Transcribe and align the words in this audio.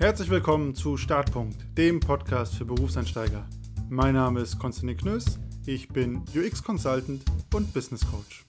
Herzlich 0.00 0.30
willkommen 0.30 0.74
zu 0.74 0.96
Startpunkt, 0.96 1.76
dem 1.76 2.00
Podcast 2.00 2.54
für 2.54 2.64
Berufseinsteiger. 2.64 3.46
Mein 3.90 4.14
Name 4.14 4.40
ist 4.40 4.58
Konstantin 4.58 4.96
Knöss, 4.96 5.38
ich 5.66 5.88
bin 5.88 6.24
UX 6.34 6.62
Consultant 6.62 7.22
und 7.54 7.74
Business 7.74 8.10
Coach. 8.10 8.46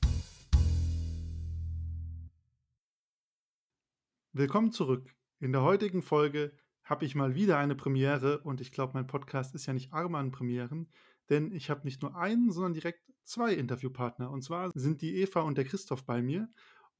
Willkommen 4.31 4.71
zurück. 4.71 5.13
In 5.41 5.51
der 5.51 5.61
heutigen 5.63 6.01
Folge 6.01 6.53
habe 6.85 7.03
ich 7.03 7.15
mal 7.15 7.35
wieder 7.35 7.57
eine 7.57 7.75
Premiere 7.75 8.39
und 8.43 8.61
ich 8.61 8.71
glaube, 8.71 8.93
mein 8.93 9.07
Podcast 9.07 9.53
ist 9.53 9.65
ja 9.65 9.73
nicht 9.73 9.91
arm 9.91 10.15
an 10.15 10.31
Premieren, 10.31 10.89
denn 11.29 11.51
ich 11.51 11.69
habe 11.69 11.83
nicht 11.83 12.01
nur 12.01 12.15
einen, 12.15 12.51
sondern 12.51 12.75
direkt 12.75 13.01
zwei 13.25 13.53
Interviewpartner. 13.53 14.31
Und 14.31 14.41
zwar 14.41 14.71
sind 14.73 15.01
die 15.01 15.17
Eva 15.17 15.41
und 15.41 15.57
der 15.57 15.65
Christoph 15.65 16.05
bei 16.05 16.21
mir 16.21 16.47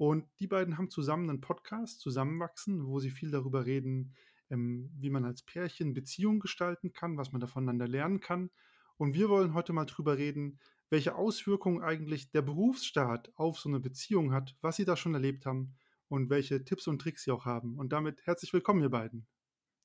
und 0.02 0.26
die 0.40 0.48
beiden 0.48 0.80
haben 0.80 0.90
zusammen 0.90 1.30
einen 1.30 1.42
Podcast, 1.42 2.00
Zusammenwachsen, 2.00 2.88
wo 2.88 3.00
sie 3.00 3.12
viel 3.12 3.30
darüber 3.30 3.68
reden, 3.68 4.16
ähm, 4.52 4.92
wie 5.00 5.10
man 5.10 5.26
als 5.26 5.42
Pärchen 5.42 5.94
Beziehungen 5.94 6.40
gestalten 6.40 6.94
kann, 6.94 7.18
was 7.18 7.32
man 7.32 7.42
da 7.42 7.48
voneinander 7.48 7.88
lernen 7.88 8.20
kann. 8.20 8.52
Und 8.98 9.16
wir 9.16 9.30
wollen 9.30 9.56
heute 9.56 9.74
mal 9.74 9.86
drüber 9.86 10.18
reden, 10.18 10.60
welche 10.90 11.16
Auswirkungen 11.16 11.82
eigentlich 11.82 12.30
der 12.32 12.42
Berufsstaat 12.42 13.32
auf 13.36 13.58
so 13.58 13.70
eine 13.70 13.80
Beziehung 13.80 14.34
hat, 14.34 14.56
was 14.62 14.76
sie 14.76 14.86
da 14.86 14.96
schon 14.96 15.14
erlebt 15.14 15.46
haben 15.46 15.74
und 16.10 16.30
welche 16.30 16.64
Tipps 16.64 16.86
und 16.88 17.00
Tricks 17.00 17.24
sie 17.24 17.32
auch 17.32 17.46
haben. 17.46 17.80
Und 17.80 17.94
damit 17.94 18.26
herzlich 18.26 18.52
willkommen, 18.54 18.82
ihr 18.82 18.90
beiden. 18.90 19.26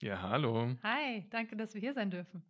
Ja, 0.00 0.20
hallo. 0.20 0.74
Hi, 0.82 1.26
danke, 1.30 1.56
dass 1.56 1.72
wir 1.72 1.80
hier 1.80 1.94
sein 1.94 2.10
dürfen. 2.10 2.42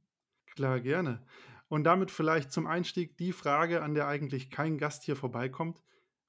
Klar, 0.47 0.81
gerne. 0.81 1.25
Und 1.69 1.85
damit 1.85 2.11
vielleicht 2.11 2.51
zum 2.51 2.67
Einstieg 2.67 3.17
die 3.19 3.33
Frage, 3.33 3.83
an 3.83 3.95
der 3.95 4.09
eigentlich 4.09 4.51
kein 4.51 4.79
Gast 4.79 5.05
hier 5.05 5.17
vorbeikommt. 5.17 5.83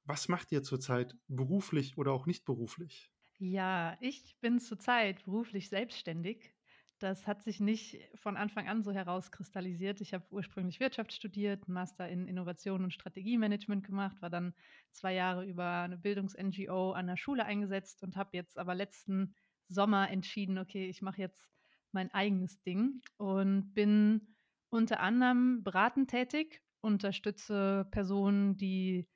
Was 0.03 0.27
macht 0.27 0.52
ihr 0.52 0.63
zurzeit 0.63 1.16
beruflich 1.27 1.97
oder 1.97 2.11
auch 2.11 2.25
nicht 2.25 2.45
beruflich? 2.45 3.11
Ja, 3.39 3.97
ich 4.01 4.35
bin 4.41 4.59
zurzeit 4.59 5.23
beruflich 5.25 5.69
selbstständig. 5.69 6.53
Das 6.99 7.27
hat 7.27 7.43
sich 7.43 7.59
nicht 7.59 7.99
von 8.15 8.35
Anfang 8.37 8.67
an 8.67 8.81
so 8.81 8.91
herauskristallisiert. 8.91 10.02
Ich 10.02 10.16
habe 10.16 10.25
ursprünglich 10.31 10.79
Wirtschaft 10.79 11.13
studiert, 11.13 11.67
Master 11.67 12.09
in 12.09 12.27
Innovation 12.27 12.83
und 12.83 12.94
Strategiemanagement 12.94 13.85
gemacht, 13.85 14.19
war 14.23 14.31
dann 14.31 14.55
zwei 14.91 15.13
Jahre 15.13 15.45
über 15.45 15.81
eine 15.81 15.99
Bildungs-NGO 15.99 16.94
an 16.94 17.05
der 17.05 17.17
Schule 17.17 17.45
eingesetzt 17.45 18.02
und 18.02 18.16
habe 18.17 18.35
jetzt 18.35 18.57
aber 18.57 18.73
letzten 18.73 19.35
Sommer 19.67 20.09
entschieden, 20.09 20.57
okay, 20.57 20.89
ich 20.89 21.03
mache 21.03 21.22
jetzt 21.22 21.47
mein 21.91 22.11
eigenes 22.11 22.61
Ding 22.63 23.01
und 23.17 23.73
bin 23.75 24.35
unter 24.69 24.99
anderem 24.99 25.63
beratend 25.63 26.09
tätig, 26.09 26.63
unterstütze 26.81 27.88
Personen, 27.91 28.57
die 28.57 29.07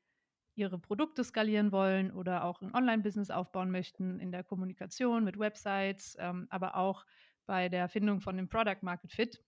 ihre 0.56 0.78
Produkte 0.80 1.24
skalieren 1.24 1.72
wollen 1.72 2.12
oder 2.12 2.44
auch 2.44 2.62
ein 2.62 2.74
Online-Business 2.74 3.32
aufbauen 3.32 3.72
möchten 3.72 4.20
in 4.20 4.32
der 4.32 4.44
Kommunikation 4.44 5.24
mit 5.24 5.40
Websites, 5.40 6.18
ähm, 6.20 6.48
aber 6.50 6.76
auch 6.76 7.06
bei 7.46 7.70
der 7.70 7.90
Findung 7.90 8.22
von 8.22 8.38
dem 8.38 8.50
Product 8.50 8.82
Market 8.82 9.12
Fit. 9.12 9.44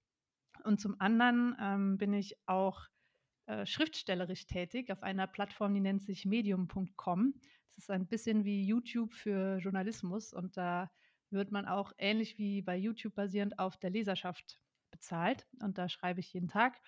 Und 0.63 0.79
zum 0.79 0.99
anderen 0.99 1.55
ähm, 1.59 1.97
bin 1.97 2.13
ich 2.13 2.37
auch 2.47 2.87
äh, 3.45 3.65
schriftstellerisch 3.65 4.45
tätig 4.45 4.91
auf 4.91 5.03
einer 5.03 5.27
Plattform, 5.27 5.73
die 5.73 5.81
nennt 5.81 6.03
sich 6.03 6.25
medium.com. 6.25 7.33
Das 7.67 7.77
ist 7.77 7.91
ein 7.91 8.07
bisschen 8.07 8.45
wie 8.45 8.65
YouTube 8.65 9.13
für 9.13 9.57
Journalismus 9.57 10.33
und 10.33 10.55
da 10.55 10.91
wird 11.29 11.51
man 11.51 11.65
auch 11.65 11.91
ähnlich 11.97 12.37
wie 12.37 12.61
bei 12.61 12.77
YouTube 12.77 13.15
basierend 13.15 13.59
auf 13.59 13.77
der 13.77 13.89
Leserschaft 13.89 14.59
bezahlt. 14.91 15.47
Und 15.59 15.77
da 15.77 15.89
schreibe 15.89 16.19
ich 16.19 16.31
jeden 16.31 16.47
Tag 16.47 16.79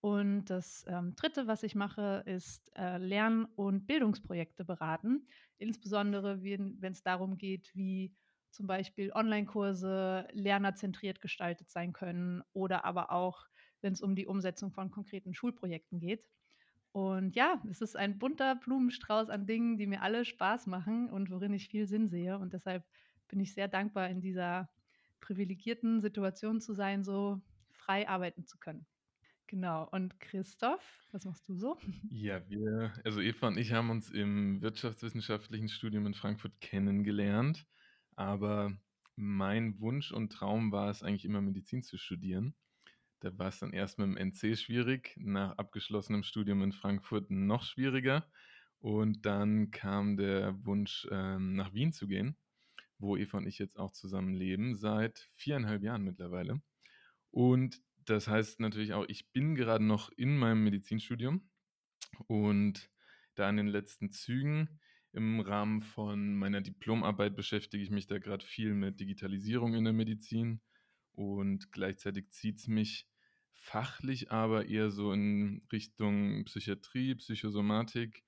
und 0.00 0.46
das 0.46 0.84
ähm, 0.88 1.14
Dritte, 1.16 1.46
was 1.46 1.62
ich 1.62 1.74
mache, 1.74 2.22
ist 2.26 2.70
äh, 2.76 2.98
Lern- 2.98 3.46
und 3.56 3.86
Bildungsprojekte 3.86 4.64
beraten. 4.64 5.26
Insbesondere, 5.58 6.42
wenn 6.42 6.92
es 6.92 7.02
darum 7.02 7.38
geht, 7.38 7.74
wie 7.74 8.14
zum 8.50 8.66
Beispiel 8.66 9.12
Online-Kurse 9.12 10.28
lernerzentriert 10.32 11.20
gestaltet 11.20 11.70
sein 11.70 11.92
können 11.92 12.42
oder 12.52 12.84
aber 12.84 13.10
auch, 13.10 13.46
wenn 13.80 13.92
es 13.92 14.00
um 14.00 14.14
die 14.14 14.26
Umsetzung 14.26 14.72
von 14.72 14.90
konkreten 14.90 15.34
Schulprojekten 15.34 15.98
geht. 15.98 16.28
Und 16.92 17.36
ja, 17.36 17.62
es 17.70 17.82
ist 17.82 17.96
ein 17.96 18.18
bunter 18.18 18.54
Blumenstrauß 18.54 19.28
an 19.28 19.46
Dingen, 19.46 19.76
die 19.76 19.86
mir 19.86 20.00
alle 20.02 20.24
Spaß 20.24 20.66
machen 20.66 21.10
und 21.10 21.30
worin 21.30 21.52
ich 21.52 21.68
viel 21.68 21.86
Sinn 21.86 22.08
sehe. 22.08 22.38
Und 22.38 22.54
deshalb 22.54 22.84
bin 23.28 23.40
ich 23.40 23.52
sehr 23.52 23.68
dankbar, 23.68 24.08
in 24.08 24.20
dieser 24.22 24.70
privilegierten 25.20 26.00
Situation 26.00 26.60
zu 26.60 26.72
sein, 26.72 27.04
so 27.04 27.42
frei 27.72 28.08
arbeiten 28.08 28.46
zu 28.46 28.56
können. 28.58 28.86
Genau. 29.48 29.88
Und 29.92 30.18
Christoph, 30.18 30.82
was 31.12 31.24
machst 31.24 31.48
du 31.48 31.54
so? 31.54 31.76
Ja, 32.10 32.48
wir, 32.48 32.92
also 33.04 33.20
Eva 33.20 33.48
und 33.48 33.58
ich 33.58 33.72
haben 33.72 33.90
uns 33.90 34.10
im 34.10 34.60
wirtschaftswissenschaftlichen 34.60 35.68
Studium 35.68 36.06
in 36.06 36.14
Frankfurt 36.14 36.60
kennengelernt, 36.60 37.66
aber 38.16 38.76
mein 39.14 39.80
Wunsch 39.80 40.12
und 40.12 40.32
Traum 40.32 40.72
war 40.72 40.90
es 40.90 41.02
eigentlich 41.02 41.24
immer 41.24 41.40
Medizin 41.40 41.82
zu 41.82 41.96
studieren. 41.96 42.54
Da 43.20 43.36
war 43.38 43.48
es 43.48 43.60
dann 43.60 43.72
erst 43.72 43.98
mit 43.98 44.08
dem 44.08 44.16
NC 44.16 44.56
schwierig, 44.58 45.14
nach 45.16 45.56
abgeschlossenem 45.56 46.22
Studium 46.22 46.62
in 46.62 46.72
Frankfurt 46.72 47.30
noch 47.30 47.62
schwieriger. 47.64 48.28
Und 48.80 49.24
dann 49.24 49.70
kam 49.70 50.16
der 50.16 50.64
Wunsch, 50.66 51.08
ähm, 51.10 51.54
nach 51.54 51.72
Wien 51.72 51.92
zu 51.92 52.06
gehen, 52.06 52.36
wo 52.98 53.16
Eva 53.16 53.38
und 53.38 53.46
ich 53.46 53.58
jetzt 53.58 53.78
auch 53.78 53.92
zusammen 53.92 54.34
leben, 54.34 54.76
seit 54.76 55.30
viereinhalb 55.34 55.82
Jahren 55.82 56.02
mittlerweile. 56.04 56.60
Und 57.30 57.80
das 58.06 58.28
heißt 58.28 58.60
natürlich 58.60 58.92
auch, 58.94 59.04
ich 59.08 59.32
bin 59.32 59.54
gerade 59.54 59.84
noch 59.84 60.10
in 60.16 60.36
meinem 60.36 60.64
Medizinstudium 60.64 61.48
und 62.26 62.90
da 63.34 63.48
in 63.50 63.56
den 63.56 63.68
letzten 63.68 64.10
Zügen. 64.10 64.80
Im 65.12 65.40
Rahmen 65.40 65.82
von 65.82 66.34
meiner 66.34 66.60
Diplomarbeit 66.60 67.36
beschäftige 67.36 67.82
ich 67.82 67.90
mich 67.90 68.06
da 68.06 68.18
gerade 68.18 68.44
viel 68.44 68.74
mit 68.74 69.00
Digitalisierung 69.00 69.74
in 69.74 69.84
der 69.84 69.92
Medizin 69.92 70.60
und 71.12 71.72
gleichzeitig 71.72 72.30
zieht 72.30 72.58
es 72.58 72.68
mich 72.68 73.08
fachlich 73.54 74.30
aber 74.30 74.66
eher 74.66 74.90
so 74.90 75.12
in 75.12 75.62
Richtung 75.72 76.44
Psychiatrie, 76.44 77.14
Psychosomatik 77.14 78.22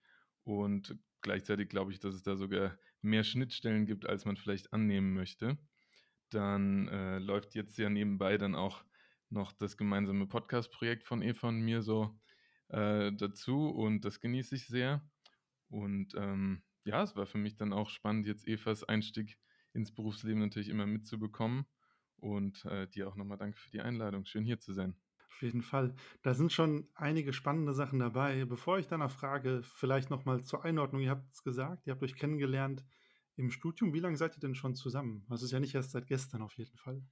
und 0.45 0.97
gleichzeitig 1.21 1.69
glaube 1.69 1.93
ich, 1.93 2.01
dass 2.01 2.15
es 2.15 2.23
da 2.23 2.37
sogar 2.37 2.79
mehr 3.03 3.25
Schnittstellen 3.25 3.85
gibt, 3.85 4.07
als 4.07 4.25
man 4.25 4.37
vielleicht 4.37 4.73
annehmen 4.73 5.13
möchte. 5.13 5.59
Dann 6.31 6.89
äh, 6.89 7.19
läuft 7.19 7.55
jetzt 7.55 7.77
ja 7.79 7.91
nebenbei 7.91 8.39
dann 8.39 8.55
auch 8.55 8.83
noch 9.31 9.53
das 9.53 9.77
gemeinsame 9.77 10.27
Podcast-Projekt 10.27 11.05
von 11.05 11.23
Eva 11.23 11.49
und 11.49 11.61
mir 11.61 11.83
so 11.83 12.19
äh, 12.69 13.13
dazu 13.13 13.69
und 13.69 14.05
das 14.05 14.21
genieße 14.21 14.55
ich 14.55 14.67
sehr. 14.67 15.03
Und 15.69 16.15
ähm, 16.17 16.63
ja, 16.85 17.03
es 17.03 17.17
war 17.17 17.27
für 17.27 17.39
mich 17.39 17.57
dann 17.57 17.73
auch 17.73 17.91
spannend, 17.91 18.27
jetzt 18.27 18.47
Evas 18.47 18.85
Einstieg 18.85 19.39
ins 19.75 19.95
Berufsleben 19.95 20.41
natürlich 20.41 20.69
immer 20.69 20.87
mitzubekommen. 20.87 21.67
Und 22.17 22.65
äh, 22.65 22.89
dir 22.89 23.09
auch 23.09 23.15
nochmal 23.15 23.39
danke 23.39 23.57
für 23.57 23.71
die 23.71 23.81
Einladung. 23.81 24.25
Schön 24.25 24.45
hier 24.45 24.59
zu 24.59 24.73
sein. 24.73 24.97
Auf 25.29 25.43
jeden 25.43 25.63
Fall. 25.63 25.95
Da 26.23 26.35
sind 26.35 26.53
schon 26.53 26.89
einige 26.95 27.33
spannende 27.33 27.73
Sachen 27.73 28.01
dabei. 28.01 28.45
Bevor 28.45 28.79
ich 28.79 28.89
danach 28.89 29.13
frage, 29.13 29.63
vielleicht 29.63 30.11
nochmal 30.11 30.43
zur 30.43 30.65
Einordnung. 30.65 31.01
Ihr 31.01 31.11
habt 31.11 31.33
es 31.33 31.45
gesagt, 31.45 31.87
ihr 31.87 31.93
habt 31.93 32.03
euch 32.03 32.17
kennengelernt 32.17 32.85
im 33.37 33.53
Studium. 33.53 33.95
Wie 33.95 34.01
lange 34.01 34.17
seid 34.17 34.37
ihr 34.37 34.41
denn 34.41 34.57
schon 34.57 34.75
zusammen? 34.75 35.25
Das 35.29 35.45
ist 35.45 35.53
ja 35.53 35.61
nicht 35.61 35.77
erst 35.77 35.93
seit 35.93 36.09
gestern 36.09 36.43
auf 36.43 36.55
jeden 36.55 36.77
Fall. 36.77 37.05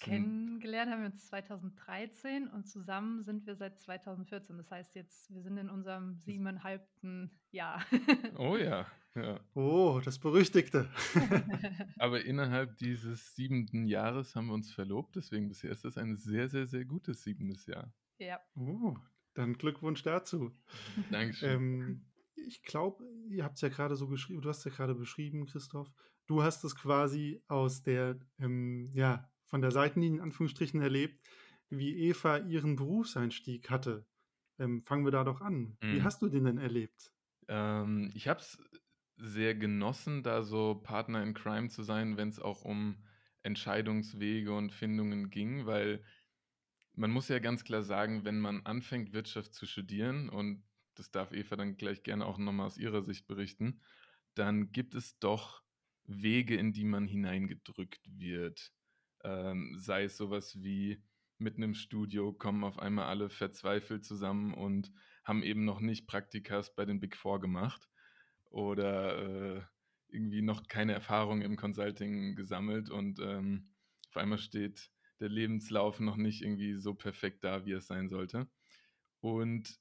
Kennengelernt 0.00 0.92
haben 0.92 1.00
wir 1.00 1.06
uns 1.06 1.26
2013 1.26 2.48
und 2.48 2.66
zusammen 2.66 3.22
sind 3.22 3.46
wir 3.46 3.56
seit 3.56 3.80
2014. 3.80 4.58
Das 4.58 4.70
heißt 4.70 4.94
jetzt, 4.94 5.32
wir 5.32 5.42
sind 5.42 5.56
in 5.56 5.70
unserem 5.70 6.18
siebeneinhalbten 6.18 7.30
Jahr. 7.50 7.82
Oh 8.36 8.56
ja, 8.56 8.86
ja. 9.14 9.40
Oh, 9.54 10.00
das 10.04 10.18
Berüchtigte. 10.18 10.90
Aber 11.98 12.24
innerhalb 12.24 12.76
dieses 12.76 13.34
siebenten 13.34 13.86
Jahres 13.86 14.36
haben 14.36 14.48
wir 14.48 14.54
uns 14.54 14.70
verlobt, 14.70 15.16
deswegen 15.16 15.48
bisher 15.48 15.70
ist 15.70 15.84
das 15.84 15.96
ein 15.96 16.16
sehr, 16.16 16.48
sehr, 16.48 16.66
sehr 16.66 16.84
gutes 16.84 17.22
siebentes 17.22 17.66
Jahr. 17.66 17.92
Ja. 18.18 18.40
Oh, 18.54 18.94
dann 19.34 19.54
Glückwunsch 19.54 20.02
dazu. 20.02 20.52
Dankeschön. 21.10 21.50
Ähm, 21.50 22.06
ich 22.34 22.62
glaube, 22.62 23.04
ihr 23.30 23.44
habt 23.44 23.56
es 23.56 23.62
ja 23.62 23.68
gerade 23.68 23.96
so 23.96 24.08
geschrieben, 24.08 24.42
du 24.42 24.48
hast 24.48 24.64
ja 24.64 24.70
gerade 24.70 24.94
beschrieben, 24.94 25.46
Christoph. 25.46 25.90
Du 26.26 26.42
hast 26.42 26.64
es 26.64 26.76
quasi 26.76 27.42
aus 27.48 27.82
der, 27.82 28.18
ähm, 28.38 28.90
ja, 28.92 29.28
von 29.46 29.62
der 29.62 29.70
Seitenlinie 29.70 30.18
in 30.18 30.22
Anführungsstrichen 30.22 30.80
erlebt, 30.80 31.26
wie 31.68 31.96
Eva 32.08 32.38
ihren 32.38 32.76
Berufseinstieg 32.76 33.70
hatte. 33.70 34.06
Ähm, 34.58 34.82
fangen 34.82 35.04
wir 35.04 35.12
da 35.12 35.24
doch 35.24 35.40
an. 35.40 35.76
Mhm. 35.82 35.92
Wie 35.92 36.02
hast 36.02 36.22
du 36.22 36.28
den 36.28 36.44
denn 36.44 36.58
erlebt? 36.58 37.12
Ähm, 37.48 38.10
ich 38.14 38.28
habe 38.28 38.40
es 38.40 38.58
sehr 39.16 39.54
genossen, 39.54 40.22
da 40.22 40.42
so 40.42 40.74
Partner 40.74 41.22
in 41.22 41.34
Crime 41.34 41.68
zu 41.68 41.82
sein, 41.82 42.16
wenn 42.16 42.28
es 42.28 42.38
auch 42.38 42.62
um 42.62 43.04
Entscheidungswege 43.42 44.52
und 44.52 44.72
Findungen 44.72 45.30
ging, 45.30 45.66
weil 45.66 46.04
man 46.94 47.10
muss 47.10 47.28
ja 47.28 47.38
ganz 47.38 47.64
klar 47.64 47.82
sagen, 47.82 48.24
wenn 48.24 48.40
man 48.40 48.64
anfängt, 48.64 49.12
Wirtschaft 49.12 49.54
zu 49.54 49.66
studieren, 49.66 50.28
und 50.28 50.64
das 50.94 51.10
darf 51.10 51.32
Eva 51.32 51.56
dann 51.56 51.76
gleich 51.76 52.02
gerne 52.02 52.26
auch 52.26 52.38
nochmal 52.38 52.66
aus 52.66 52.78
ihrer 52.78 53.02
Sicht 53.02 53.26
berichten, 53.26 53.80
dann 54.34 54.72
gibt 54.72 54.94
es 54.94 55.18
doch 55.18 55.62
Wege, 56.04 56.56
in 56.56 56.72
die 56.72 56.84
man 56.84 57.06
hineingedrückt 57.06 58.00
wird. 58.06 58.72
Ähm, 59.26 59.74
sei 59.76 60.04
es 60.04 60.16
sowas 60.16 60.62
wie 60.62 61.02
mitten 61.38 61.62
im 61.62 61.74
Studio 61.74 62.32
kommen 62.32 62.64
auf 62.64 62.78
einmal 62.78 63.06
alle 63.06 63.28
verzweifelt 63.28 64.04
zusammen 64.04 64.54
und 64.54 64.92
haben 65.24 65.42
eben 65.42 65.64
noch 65.64 65.80
nicht 65.80 66.06
Praktikas 66.06 66.74
bei 66.74 66.84
den 66.84 67.00
Big 67.00 67.16
Four 67.16 67.40
gemacht. 67.40 67.88
Oder 68.50 69.56
äh, 69.56 69.62
irgendwie 70.08 70.42
noch 70.42 70.68
keine 70.68 70.92
Erfahrung 70.92 71.42
im 71.42 71.56
Consulting 71.56 72.36
gesammelt 72.36 72.88
und 72.88 73.18
ähm, 73.18 73.68
auf 74.10 74.16
einmal 74.16 74.38
steht 74.38 74.90
der 75.18 75.28
Lebenslauf 75.28 75.98
noch 75.98 76.16
nicht 76.16 76.42
irgendwie 76.42 76.74
so 76.74 76.94
perfekt 76.94 77.42
da, 77.42 77.66
wie 77.66 77.72
es 77.72 77.88
sein 77.88 78.08
sollte. 78.08 78.48
Und 79.20 79.80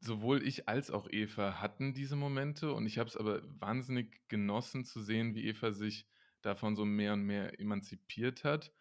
sowohl 0.00 0.46
ich 0.46 0.68
als 0.68 0.90
auch 0.90 1.08
Eva 1.10 1.60
hatten 1.60 1.94
diese 1.94 2.16
Momente 2.16 2.72
und 2.72 2.86
ich 2.86 2.98
habe 2.98 3.08
es 3.08 3.16
aber 3.16 3.42
wahnsinnig 3.60 4.20
genossen 4.28 4.84
zu 4.84 5.00
sehen, 5.00 5.34
wie 5.34 5.46
Eva 5.46 5.72
sich 5.72 6.06
davon 6.42 6.76
so 6.76 6.84
mehr 6.84 7.12
und 7.12 7.22
mehr 7.22 7.58
emanzipiert 7.60 8.44
hat 8.44 8.72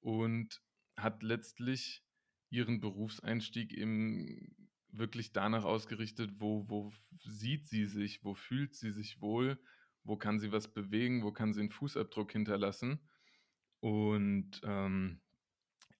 und 0.00 0.60
hat 0.96 1.22
letztlich 1.22 2.04
ihren 2.50 2.80
Berufseinstieg 2.80 3.72
eben 3.72 4.54
wirklich 4.90 5.32
danach 5.32 5.64
ausgerichtet, 5.64 6.32
wo, 6.38 6.68
wo 6.68 6.92
sieht 7.20 7.66
sie 7.66 7.86
sich, 7.86 8.24
wo 8.24 8.34
fühlt 8.34 8.74
sie 8.74 8.90
sich 8.90 9.20
wohl, 9.20 9.58
wo 10.02 10.16
kann 10.16 10.38
sie 10.38 10.52
was 10.52 10.72
bewegen, 10.72 11.22
wo 11.22 11.32
kann 11.32 11.52
sie 11.52 11.60
einen 11.60 11.70
Fußabdruck 11.70 12.32
hinterlassen. 12.32 13.00
Und 13.80 14.60
ähm, 14.64 15.20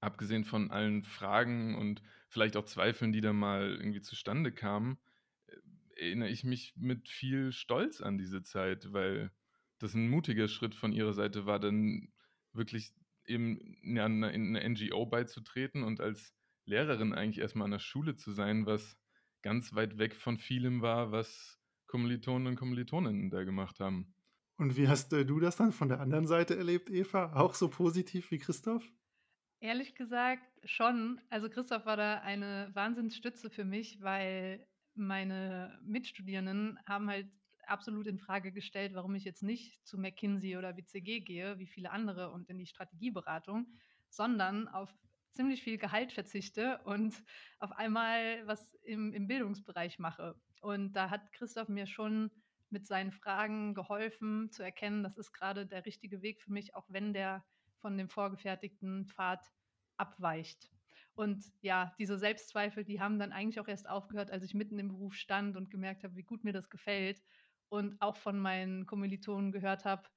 abgesehen 0.00 0.44
von 0.44 0.70
allen 0.70 1.02
Fragen 1.02 1.74
und 1.76 2.02
vielleicht 2.28 2.56
auch 2.56 2.64
Zweifeln, 2.64 3.12
die 3.12 3.20
da 3.20 3.32
mal 3.32 3.76
irgendwie 3.76 4.00
zustande 4.00 4.52
kamen, 4.52 4.98
äh, 5.46 6.06
erinnere 6.06 6.30
ich 6.30 6.44
mich 6.44 6.74
mit 6.76 7.08
viel 7.08 7.52
Stolz 7.52 8.00
an 8.00 8.18
diese 8.18 8.42
Zeit, 8.42 8.92
weil 8.92 9.30
das 9.78 9.94
ein 9.94 10.08
mutiger 10.08 10.48
Schritt 10.48 10.74
von 10.74 10.92
ihrer 10.92 11.12
Seite 11.12 11.46
war, 11.46 11.60
dann 11.60 12.12
wirklich 12.52 12.92
eben 13.26 13.58
in 13.82 13.98
eine, 13.98 14.30
in 14.32 14.56
eine 14.56 14.68
NGO 14.68 15.06
beizutreten 15.06 15.82
und 15.82 16.00
als 16.00 16.34
Lehrerin 16.64 17.14
eigentlich 17.14 17.38
erstmal 17.38 17.66
an 17.66 17.72
der 17.72 17.78
Schule 17.78 18.16
zu 18.16 18.32
sein, 18.32 18.66
was 18.66 18.98
ganz 19.42 19.74
weit 19.74 19.98
weg 19.98 20.14
von 20.14 20.38
vielem 20.38 20.82
war, 20.82 21.12
was 21.12 21.58
Kommilitonen 21.86 22.48
und 22.48 22.56
Kommilitoninnen 22.56 23.30
da 23.30 23.44
gemacht 23.44 23.80
haben. 23.80 24.14
Und 24.56 24.76
wie 24.76 24.88
hast 24.88 25.12
äh, 25.12 25.24
du 25.24 25.38
das 25.38 25.56
dann 25.56 25.72
von 25.72 25.88
der 25.88 26.00
anderen 26.00 26.26
Seite 26.26 26.56
erlebt, 26.56 26.90
Eva? 26.90 27.32
Auch 27.34 27.54
so 27.54 27.68
positiv 27.68 28.30
wie 28.30 28.38
Christoph? 28.38 28.84
Ehrlich 29.60 29.94
gesagt 29.94 30.42
schon. 30.64 31.20
Also 31.30 31.48
Christoph 31.48 31.86
war 31.86 31.96
da 31.96 32.20
eine 32.20 32.70
Wahnsinnsstütze 32.74 33.50
für 33.50 33.64
mich, 33.64 34.00
weil 34.02 34.66
meine 34.94 35.78
Mitstudierenden 35.84 36.78
haben 36.86 37.08
halt 37.08 37.28
absolut 37.70 38.06
in 38.06 38.18
Frage 38.18 38.52
gestellt, 38.52 38.94
warum 38.94 39.14
ich 39.14 39.24
jetzt 39.24 39.42
nicht 39.42 39.86
zu 39.86 39.98
McKinsey 39.98 40.56
oder 40.56 40.76
WCG 40.76 41.20
gehe, 41.20 41.58
wie 41.58 41.66
viele 41.66 41.90
andere 41.90 42.30
und 42.30 42.48
in 42.48 42.58
die 42.58 42.66
Strategieberatung, 42.66 43.66
sondern 44.08 44.68
auf 44.68 44.92
ziemlich 45.32 45.62
viel 45.62 45.78
Gehalt 45.78 46.12
verzichte 46.12 46.80
und 46.84 47.14
auf 47.58 47.72
einmal 47.72 48.46
was 48.46 48.74
im, 48.82 49.12
im 49.12 49.26
Bildungsbereich 49.26 49.98
mache. 49.98 50.34
Und 50.60 50.92
da 50.94 51.10
hat 51.10 51.32
Christoph 51.32 51.68
mir 51.68 51.86
schon 51.86 52.30
mit 52.70 52.86
seinen 52.86 53.12
Fragen 53.12 53.74
geholfen 53.74 54.50
zu 54.50 54.62
erkennen, 54.62 55.02
das 55.02 55.16
ist 55.16 55.32
gerade 55.32 55.66
der 55.66 55.86
richtige 55.86 56.22
Weg 56.22 56.42
für 56.42 56.52
mich, 56.52 56.74
auch 56.74 56.86
wenn 56.88 57.12
der 57.12 57.44
von 57.78 57.96
dem 57.96 58.08
vorgefertigten 58.08 59.06
Pfad 59.06 59.40
abweicht. 59.96 60.70
Und 61.14 61.44
ja, 61.62 61.94
diese 61.98 62.18
Selbstzweifel, 62.18 62.84
die 62.84 63.00
haben 63.00 63.18
dann 63.18 63.32
eigentlich 63.32 63.58
auch 63.60 63.68
erst 63.68 63.88
aufgehört, 63.88 64.30
als 64.30 64.44
ich 64.44 64.54
mitten 64.54 64.78
im 64.78 64.88
Beruf 64.88 65.14
stand 65.14 65.56
und 65.56 65.70
gemerkt 65.70 66.04
habe, 66.04 66.16
wie 66.16 66.22
gut 66.22 66.44
mir 66.44 66.52
das 66.52 66.68
gefällt 66.70 67.22
und 67.68 68.00
auch 68.00 68.16
von 68.16 68.38
meinen 68.38 68.86
Kommilitonen 68.86 69.52
gehört 69.52 69.84
habe, 69.84 70.08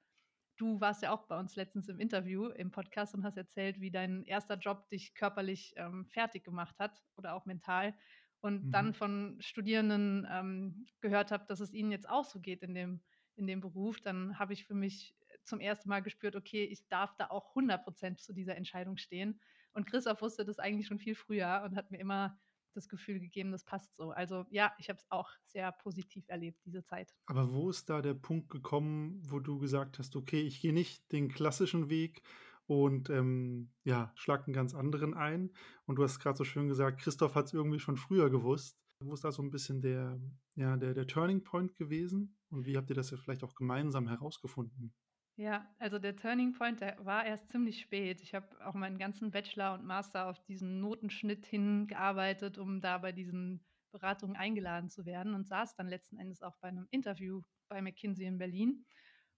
du 0.58 0.80
warst 0.80 1.02
ja 1.02 1.12
auch 1.12 1.24
bei 1.28 1.40
uns 1.40 1.56
letztens 1.56 1.90
im 1.90 2.00
Interview 2.00 2.48
im 2.50 2.72
Podcast 2.72 3.16
und 3.16 3.24
hast 3.24 3.38
erzählt, 3.38 3.80
wie 3.82 3.92
dein 3.92 4.24
erster 4.26 4.58
Job 4.58 4.88
dich 4.90 5.16
körperlich 5.16 5.74
ähm, 5.76 6.06
fertig 6.06 6.44
gemacht 6.44 6.78
hat 6.80 7.04
oder 7.16 7.34
auch 7.34 7.46
mental. 7.46 7.96
Und 8.42 8.66
mhm. 8.66 8.72
dann 8.72 8.94
von 8.94 9.38
Studierenden 9.40 10.28
ähm, 10.30 10.86
gehört 11.02 11.32
habe, 11.32 11.46
dass 11.48 11.60
es 11.60 11.74
ihnen 11.74 11.92
jetzt 11.92 12.08
auch 12.08 12.26
so 12.26 12.40
geht 12.40 12.62
in 12.62 12.74
dem, 12.74 13.02
in 13.36 13.48
dem 13.48 13.60
Beruf, 13.60 14.02
dann 14.02 14.38
habe 14.38 14.54
ich 14.54 14.66
für 14.66 14.76
mich 14.76 15.16
zum 15.44 15.60
ersten 15.60 15.90
Mal 15.90 16.02
gespürt, 16.02 16.36
okay, 16.36 16.64
ich 16.64 16.88
darf 16.88 17.16
da 17.18 17.28
auch 17.28 17.50
100 17.50 17.84
Prozent 17.84 18.22
zu 18.22 18.34
dieser 18.34 18.56
Entscheidung 18.56 18.98
stehen. 18.98 19.40
Und 19.74 19.86
Christoph 19.86 20.22
wusste 20.22 20.46
das 20.46 20.60
eigentlich 20.60 20.88
schon 20.88 21.00
viel 21.00 21.16
früher 21.16 21.64
und 21.66 21.76
hat 21.76 21.92
mir 21.92 22.00
immer 22.00 22.40
das 22.74 22.90
Gefühl 22.90 23.20
gegeben, 23.20 23.52
das 23.52 23.64
passt 23.64 23.96
so. 23.96 24.12
Also 24.12 24.46
ja, 24.50 24.72
ich 24.80 24.90
habe 24.90 24.98
es 24.98 25.06
auch 25.10 25.30
sehr 25.46 25.72
positiv 25.72 26.28
erlebt, 26.28 26.60
diese 26.66 26.84
Zeit. 26.84 27.14
Aber 27.26 27.54
wo 27.54 27.70
ist 27.70 27.90
da 27.90 28.02
der 28.02 28.14
Punkt 28.14 28.50
gekommen, 28.50 29.22
wo 29.24 29.40
du 29.40 29.60
gesagt 29.60 30.00
hast, 30.00 30.16
okay, 30.16 30.42
ich 30.42 30.62
gehe 30.62 30.74
nicht 30.74 31.12
den 31.12 31.30
klassischen 31.30 31.90
Weg 31.90 32.22
und 32.66 33.10
ähm, 33.10 33.72
ja, 33.84 34.14
schlag 34.16 34.48
einen 34.48 34.54
ganz 34.54 34.74
anderen 34.74 35.14
ein. 35.14 35.52
Und 35.86 35.98
du 35.98 36.04
hast 36.04 36.20
gerade 36.20 36.38
so 36.38 36.44
schön 36.44 36.70
gesagt, 36.70 37.02
Christoph 37.02 37.36
hat 37.36 37.48
es 37.48 37.54
irgendwie 37.54 37.80
schon 37.80 37.98
früher 37.98 38.30
gewusst. 38.30 38.78
Wo 39.04 39.14
ist 39.14 39.24
da 39.24 39.32
so 39.32 39.42
ein 39.42 39.52
bisschen 39.52 39.82
der, 39.82 40.22
ja, 40.56 40.78
der, 40.78 40.94
der 40.94 41.08
Turning 41.08 41.44
Point 41.44 41.76
gewesen? 41.76 42.38
Und 42.50 42.66
wie 42.66 42.78
habt 42.78 42.90
ihr 42.90 42.96
das 42.96 43.12
ja 43.12 43.18
vielleicht 43.18 43.44
auch 43.44 43.56
gemeinsam 43.56 44.08
herausgefunden? 44.08 44.94
Ja, 45.38 45.74
also 45.80 45.98
der 45.98 46.16
Turning 46.16 46.54
Point, 46.54 46.82
der 46.82 47.04
war 47.06 47.26
erst 47.26 47.50
ziemlich 47.52 47.80
spät. 47.82 48.22
Ich 48.22 48.36
habe 48.36 48.64
auch 48.66 48.74
meinen 48.76 48.98
ganzen 49.00 49.32
Bachelor 49.32 49.74
und 49.74 49.86
Master 49.86 50.28
auf 50.28 50.44
diesen 50.44 50.80
Notenschnitt 50.80 51.46
hingearbeitet, 51.46 52.58
um 52.58 52.82
da 52.82 52.98
bei 52.98 53.12
diesen 53.12 53.66
Beratungen 53.92 54.36
eingeladen 54.36 54.90
zu 54.90 55.06
werden 55.06 55.34
und 55.34 55.48
saß 55.48 55.76
dann 55.76 55.88
letzten 55.88 56.18
Endes 56.18 56.42
auch 56.42 56.58
bei 56.60 56.68
einem 56.68 56.88
Interview 56.92 57.42
bei 57.70 57.82
McKinsey 57.82 58.26
in 58.26 58.38
Berlin 58.38 58.86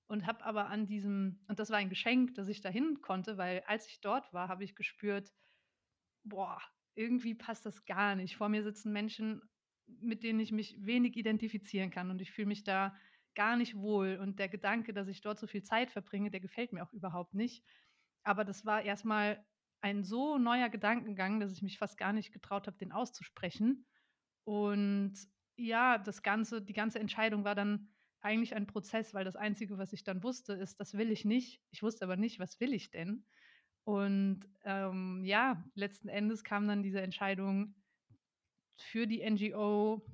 und 0.08 0.26
habe 0.26 0.44
aber 0.44 0.68
an 0.68 0.86
diesem, 0.88 1.46
und 1.48 1.60
das 1.60 1.70
war 1.70 1.78
ein 1.78 1.90
Geschenk, 1.90 2.36
dass 2.36 2.48
ich 2.50 2.62
dahin 2.62 3.02
konnte, 3.02 3.38
weil 3.38 3.62
als 3.68 3.88
ich 3.88 4.02
dort 4.02 4.34
war, 4.34 4.50
habe 4.50 4.64
ich 4.64 4.76
gespürt, 4.76 5.32
boah, 6.24 6.62
irgendwie 6.96 7.36
passt 7.36 7.66
das 7.66 7.86
gar 7.86 8.16
nicht. 8.16 8.36
Vor 8.38 8.50
mir 8.50 8.64
sitzen 8.64 8.92
Menschen, 8.94 9.42
mit 9.88 10.24
denen 10.24 10.40
ich 10.40 10.52
mich 10.52 10.76
wenig 10.86 11.16
identifizieren 11.18 11.90
kann 11.92 12.10
und 12.12 12.22
ich 12.22 12.32
fühle 12.32 12.48
mich 12.48 12.64
da 12.64 12.96
gar 13.36 13.56
nicht 13.58 13.76
wohl. 13.76 14.18
Und 14.22 14.40
der 14.40 14.50
Gedanke, 14.50 14.94
dass 14.94 15.08
ich 15.08 15.22
dort 15.22 15.40
so 15.40 15.48
viel 15.48 15.64
Zeit 15.64 15.92
verbringe, 15.92 16.32
der 16.32 16.40
gefällt 16.40 16.74
mir 16.74 16.84
auch 16.84 16.94
überhaupt 16.94 17.34
nicht. 17.34 17.64
Aber 18.24 18.46
das 18.46 18.66
war 18.66 18.82
erstmal 18.84 19.44
ein 19.82 20.04
so 20.04 20.38
neuer 20.38 20.70
Gedankengang, 20.70 21.40
dass 21.40 21.52
ich 21.52 21.62
mich 21.62 21.78
fast 21.78 21.98
gar 21.98 22.14
nicht 22.14 22.32
getraut 22.32 22.68
habe, 22.68 22.78
den 22.78 22.92
auszusprechen. 22.92 23.86
Und 24.46 25.14
ja, 25.58 25.98
das 25.98 26.24
ganze, 26.24 26.62
die 26.62 26.74
ganze 26.74 27.00
Entscheidung 27.00 27.44
war 27.44 27.56
dann 27.56 27.90
eigentlich 28.22 28.56
ein 28.56 28.68
Prozess, 28.68 29.14
weil 29.14 29.26
das 29.26 29.36
Einzige, 29.36 29.78
was 29.78 29.92
ich 29.92 30.04
dann 30.04 30.24
wusste, 30.24 30.54
ist, 30.54 30.80
das 30.80 30.94
will 30.94 31.12
ich 31.12 31.26
nicht. 31.26 31.62
Ich 31.72 31.84
wusste 31.84 32.06
aber 32.06 32.16
nicht, 32.16 32.40
was 32.40 32.60
will 32.60 32.74
ich 32.74 32.90
denn. 32.90 33.26
Und 33.84 34.48
ähm, 34.64 35.24
ja, 35.26 35.62
letzten 35.76 36.08
Endes 36.08 36.44
kam 36.44 36.68
dann 36.68 36.84
diese 36.84 37.02
Entscheidung 37.02 37.76
für 38.78 39.06
die 39.06 39.30
NGO 39.30 40.06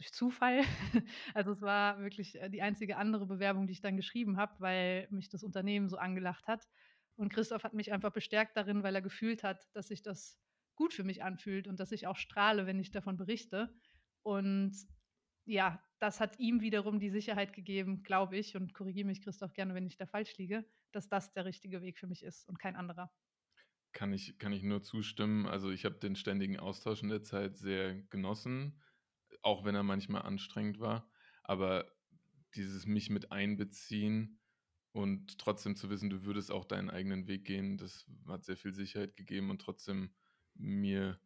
durch 0.00 0.12
Zufall. 0.12 0.62
Also 1.34 1.52
es 1.52 1.60
war 1.60 2.00
wirklich 2.00 2.40
äh, 2.40 2.48
die 2.48 2.62
einzige 2.62 2.96
andere 2.96 3.26
Bewerbung, 3.26 3.66
die 3.66 3.74
ich 3.74 3.82
dann 3.82 3.96
geschrieben 3.96 4.38
habe, 4.38 4.54
weil 4.58 5.06
mich 5.10 5.28
das 5.28 5.44
Unternehmen 5.44 5.88
so 5.88 5.98
angelacht 5.98 6.46
hat. 6.48 6.66
Und 7.16 7.30
Christoph 7.32 7.64
hat 7.64 7.74
mich 7.74 7.92
einfach 7.92 8.10
bestärkt 8.10 8.56
darin, 8.56 8.82
weil 8.82 8.94
er 8.94 9.02
gefühlt 9.02 9.42
hat, 9.42 9.68
dass 9.74 9.88
sich 9.88 10.02
das 10.02 10.40
gut 10.74 10.94
für 10.94 11.04
mich 11.04 11.22
anfühlt 11.22 11.68
und 11.68 11.78
dass 11.78 11.92
ich 11.92 12.06
auch 12.06 12.16
strahle, 12.16 12.66
wenn 12.66 12.80
ich 12.80 12.90
davon 12.90 13.18
berichte. 13.18 13.74
Und 14.22 14.74
ja, 15.44 15.84
das 15.98 16.18
hat 16.18 16.38
ihm 16.38 16.62
wiederum 16.62 16.98
die 16.98 17.10
Sicherheit 17.10 17.52
gegeben, 17.52 18.02
glaube 18.02 18.38
ich, 18.38 18.56
und 18.56 18.72
korrigiere 18.72 19.06
mich, 19.06 19.20
Christoph, 19.20 19.52
gerne, 19.52 19.74
wenn 19.74 19.86
ich 19.86 19.98
da 19.98 20.06
falsch 20.06 20.38
liege, 20.38 20.64
dass 20.92 21.10
das 21.10 21.32
der 21.34 21.44
richtige 21.44 21.82
Weg 21.82 21.98
für 21.98 22.06
mich 22.06 22.22
ist 22.22 22.48
und 22.48 22.58
kein 22.58 22.76
anderer. 22.76 23.12
Kann 23.92 24.14
ich, 24.14 24.38
kann 24.38 24.52
ich 24.52 24.62
nur 24.62 24.82
zustimmen. 24.82 25.46
Also 25.46 25.70
ich 25.70 25.84
habe 25.84 25.96
den 25.96 26.16
ständigen 26.16 26.58
Austausch 26.58 27.02
in 27.02 27.10
der 27.10 27.22
Zeit 27.22 27.58
sehr 27.58 27.96
genossen 28.04 28.80
auch 29.42 29.64
wenn 29.64 29.74
er 29.74 29.82
manchmal 29.82 30.22
anstrengend 30.22 30.80
war. 30.80 31.10
Aber 31.42 31.90
dieses 32.54 32.86
mich 32.86 33.10
mit 33.10 33.32
einbeziehen 33.32 34.40
und 34.92 35.38
trotzdem 35.38 35.76
zu 35.76 35.90
wissen, 35.90 36.10
du 36.10 36.24
würdest 36.24 36.50
auch 36.50 36.64
deinen 36.64 36.90
eigenen 36.90 37.26
Weg 37.26 37.44
gehen, 37.44 37.78
das 37.78 38.06
hat 38.26 38.44
sehr 38.44 38.56
viel 38.56 38.74
Sicherheit 38.74 39.16
gegeben 39.16 39.50
und 39.50 39.60
trotzdem 39.60 40.14
mir 40.54 41.20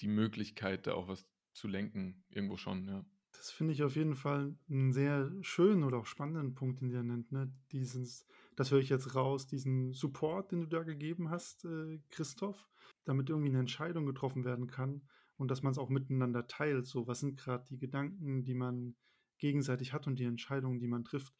die 0.00 0.08
Möglichkeit, 0.08 0.86
da 0.86 0.94
auch 0.94 1.08
was 1.08 1.26
zu 1.52 1.68
lenken, 1.68 2.24
irgendwo 2.28 2.56
schon, 2.56 2.88
ja. 2.88 3.04
Das 3.32 3.50
finde 3.50 3.72
ich 3.72 3.82
auf 3.82 3.96
jeden 3.96 4.14
Fall 4.14 4.54
einen 4.68 4.92
sehr 4.92 5.32
schönen 5.40 5.84
oder 5.84 5.98
auch 5.98 6.06
spannenden 6.06 6.54
Punkt, 6.54 6.80
den 6.80 6.90
ihr 6.90 7.02
nennt. 7.02 7.32
Ne? 7.32 7.50
Dieses, 7.72 8.26
das 8.56 8.70
höre 8.70 8.80
ich 8.80 8.90
jetzt 8.90 9.14
raus, 9.14 9.46
diesen 9.46 9.94
Support, 9.94 10.52
den 10.52 10.60
du 10.60 10.66
da 10.66 10.82
gegeben 10.82 11.30
hast, 11.30 11.64
äh, 11.64 11.98
Christoph, 12.10 12.68
damit 13.04 13.30
irgendwie 13.30 13.48
eine 13.48 13.60
Entscheidung 13.60 14.04
getroffen 14.06 14.44
werden 14.44 14.66
kann 14.66 15.02
und 15.42 15.50
dass 15.50 15.62
man 15.62 15.72
es 15.72 15.78
auch 15.78 15.90
miteinander 15.90 16.46
teilt. 16.46 16.86
So, 16.86 17.06
was 17.06 17.20
sind 17.20 17.38
gerade 17.38 17.64
die 17.68 17.78
Gedanken, 17.78 18.44
die 18.44 18.54
man 18.54 18.96
gegenseitig 19.38 19.92
hat 19.92 20.06
und 20.06 20.20
die 20.20 20.24
Entscheidungen, 20.24 20.78
die 20.78 20.86
man 20.86 21.04
trifft. 21.04 21.34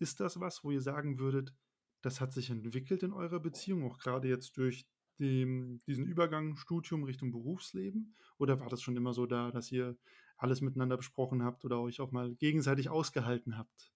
Ist 0.00 0.20
das 0.20 0.40
was, 0.40 0.64
wo 0.64 0.72
ihr 0.72 0.80
sagen 0.80 1.18
würdet, 1.18 1.54
das 2.02 2.20
hat 2.20 2.32
sich 2.32 2.50
entwickelt 2.50 3.02
in 3.04 3.12
eurer 3.12 3.40
Beziehung, 3.40 3.84
auch 3.84 3.98
gerade 3.98 4.28
jetzt 4.28 4.56
durch 4.56 4.86
dem, 5.18 5.78
diesen 5.86 6.04
Übergang 6.04 6.56
Studium 6.56 7.04
Richtung 7.04 7.30
Berufsleben? 7.30 8.16
Oder 8.38 8.60
war 8.60 8.68
das 8.68 8.82
schon 8.82 8.96
immer 8.96 9.12
so 9.12 9.24
da, 9.26 9.52
dass 9.52 9.70
ihr 9.70 9.96
alles 10.36 10.60
miteinander 10.60 10.96
besprochen 10.96 11.42
habt 11.44 11.64
oder 11.64 11.80
euch 11.80 12.00
auch 12.00 12.10
mal 12.10 12.34
gegenseitig 12.34 12.88
ausgehalten 12.88 13.56
habt? 13.56 13.92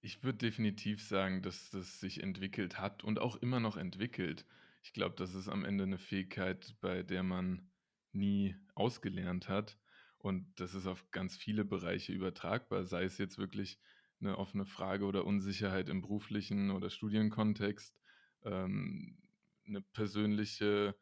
Ich 0.00 0.22
würde 0.22 0.38
definitiv 0.38 1.02
sagen, 1.02 1.42
dass 1.42 1.70
das 1.70 1.98
sich 1.98 2.22
entwickelt 2.22 2.78
hat 2.78 3.02
und 3.02 3.18
auch 3.18 3.36
immer 3.36 3.58
noch 3.58 3.76
entwickelt. 3.76 4.46
Ich 4.82 4.92
glaube, 4.92 5.16
das 5.16 5.34
ist 5.34 5.48
am 5.48 5.64
Ende 5.64 5.84
eine 5.84 5.98
Fähigkeit, 5.98 6.76
bei 6.80 7.02
der 7.02 7.22
man 7.22 7.70
nie 8.14 8.56
ausgelernt 8.74 9.48
hat. 9.48 9.78
Und 10.18 10.46
das 10.56 10.74
ist 10.74 10.86
auf 10.86 11.10
ganz 11.10 11.36
viele 11.36 11.64
Bereiche 11.64 12.12
übertragbar, 12.12 12.84
sei 12.84 13.04
es 13.04 13.18
jetzt 13.18 13.38
wirklich 13.38 13.78
eine 14.20 14.38
offene 14.38 14.64
Frage 14.64 15.04
oder 15.04 15.26
Unsicherheit 15.26 15.88
im 15.88 16.00
beruflichen 16.00 16.70
oder 16.70 16.88
Studienkontext, 16.88 17.94
ähm, 18.42 19.18
eine 19.66 19.82
persönliche 19.82 20.94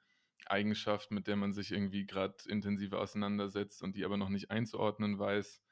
Eigenschaft, 0.47 1.11
mit 1.11 1.28
der 1.28 1.37
man 1.37 1.52
sich 1.52 1.73
irgendwie 1.73 2.07
gerade 2.07 2.37
intensiver 2.49 3.00
auseinandersetzt 3.00 3.83
und 3.83 3.97
die 3.97 4.04
aber 4.04 4.16
noch 4.16 4.28
nicht 4.28 4.50
einzuordnen 4.50 5.19
weiß, 5.19 5.62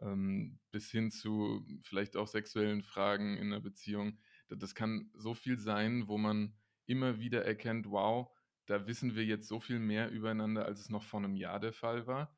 ähm, 0.00 0.58
bis 0.70 0.90
hin 0.90 1.10
zu 1.10 1.66
vielleicht 1.82 2.16
auch 2.16 2.28
sexuellen 2.28 2.82
Fragen 2.82 3.36
in 3.36 3.46
einer 3.46 3.60
Beziehung. 3.60 4.18
Das 4.48 4.74
kann 4.74 5.10
so 5.14 5.34
viel 5.34 5.58
sein, 5.58 6.08
wo 6.08 6.18
man 6.18 6.54
immer 6.86 7.18
wieder 7.18 7.44
erkennt, 7.44 7.90
wow, 7.90 8.30
da 8.68 8.86
wissen 8.86 9.16
wir 9.16 9.24
jetzt 9.24 9.48
so 9.48 9.60
viel 9.60 9.78
mehr 9.78 10.10
übereinander, 10.10 10.66
als 10.66 10.80
es 10.80 10.90
noch 10.90 11.02
vor 11.02 11.20
einem 11.20 11.36
Jahr 11.36 11.58
der 11.58 11.72
Fall 11.72 12.06
war. 12.06 12.36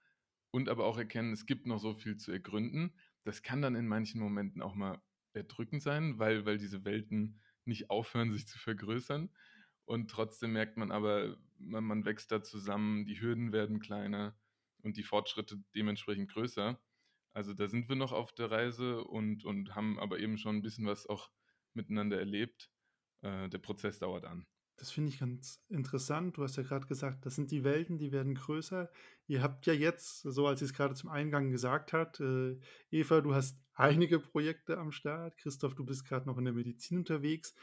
Und 0.53 0.69
aber 0.69 0.87
auch 0.87 0.97
erkennen, 0.97 1.33
es 1.33 1.45
gibt 1.45 1.67
noch 1.67 1.79
so 1.79 1.95
viel 1.95 2.17
zu 2.17 2.31
ergründen. 2.31 2.95
Das 3.25 3.43
kann 3.43 3.63
dann 3.63 3.75
in 3.75 3.89
manchen 3.89 4.21
Momenten 4.21 4.63
auch 4.63 4.75
mal 4.75 5.03
erdrückend 5.33 5.83
sein, 5.83 6.19
weil, 6.19 6.47
weil 6.47 6.59
diese 6.59 6.85
Welten 6.85 7.41
nicht 7.65 7.91
aufhören, 7.91 8.33
sich 8.33 8.47
zu 8.47 8.59
vergrößern. 8.59 9.29
Und 9.85 10.09
trotzdem 10.09 10.53
merkt 10.53 10.77
man 10.77 10.93
aber, 10.93 11.37
man, 11.59 11.83
man 11.85 12.05
wächst 12.05 12.31
da 12.31 12.43
zusammen, 12.43 13.07
die 13.07 13.21
Hürden 13.21 13.53
werden 13.53 13.81
kleiner 13.81 14.39
und 14.83 14.97
die 14.97 15.03
Fortschritte 15.03 15.63
dementsprechend 15.75 16.31
größer. 16.31 16.81
Also 17.33 17.55
da 17.55 17.69
sind 17.69 17.89
wir 17.89 17.97
noch 17.97 18.13
auf 18.13 18.33
der 18.33 18.53
Reise 18.53 19.03
und, 19.03 19.45
und 19.45 19.75
haben 19.75 19.99
aber 19.99 20.21
eben 20.21 20.39
schon 20.39 20.57
ein 20.57 20.63
bisschen 20.63 20.87
was 20.87 21.09
auch 21.09 21.31
miteinander 21.75 22.19
erlebt. 22.19 22.71
Äh, 23.23 23.49
der 23.49 23.59
Prozess 23.59 23.99
dauert 23.99 24.25
an. 24.25 24.47
Das 24.81 24.91
finde 24.91 25.11
ich 25.11 25.21
ganz 25.21 25.63
interessant. 25.69 26.39
Du 26.39 26.43
hast 26.43 26.57
ja 26.57 26.63
gerade 26.63 26.87
gesagt, 26.87 27.27
das 27.27 27.35
sind 27.35 27.51
die 27.51 27.65
Welten, 27.65 27.99
die 27.99 28.13
werden 28.13 28.35
größer. 28.35 28.91
Ihr 29.27 29.43
habt 29.43 29.67
ja 29.67 29.75
jetzt, 29.75 30.23
so 30.23 30.47
als 30.47 30.63
ich 30.63 30.71
es 30.71 30.75
gerade 30.75 30.95
zum 30.95 31.11
Eingang 31.11 31.51
gesagt 31.51 31.93
hat, 31.93 32.19
äh, 32.19 32.59
Eva, 32.91 33.21
du 33.21 33.35
hast 33.35 33.59
einige 33.75 34.19
Projekte 34.19 34.79
am 34.79 34.91
Start. 34.91 35.37
Christoph, 35.37 35.75
du 35.75 35.85
bist 35.85 36.07
gerade 36.07 36.27
noch 36.27 36.39
in 36.39 36.47
der 36.47 36.55
Medizin 36.55 36.97
unterwegs. 36.97 37.55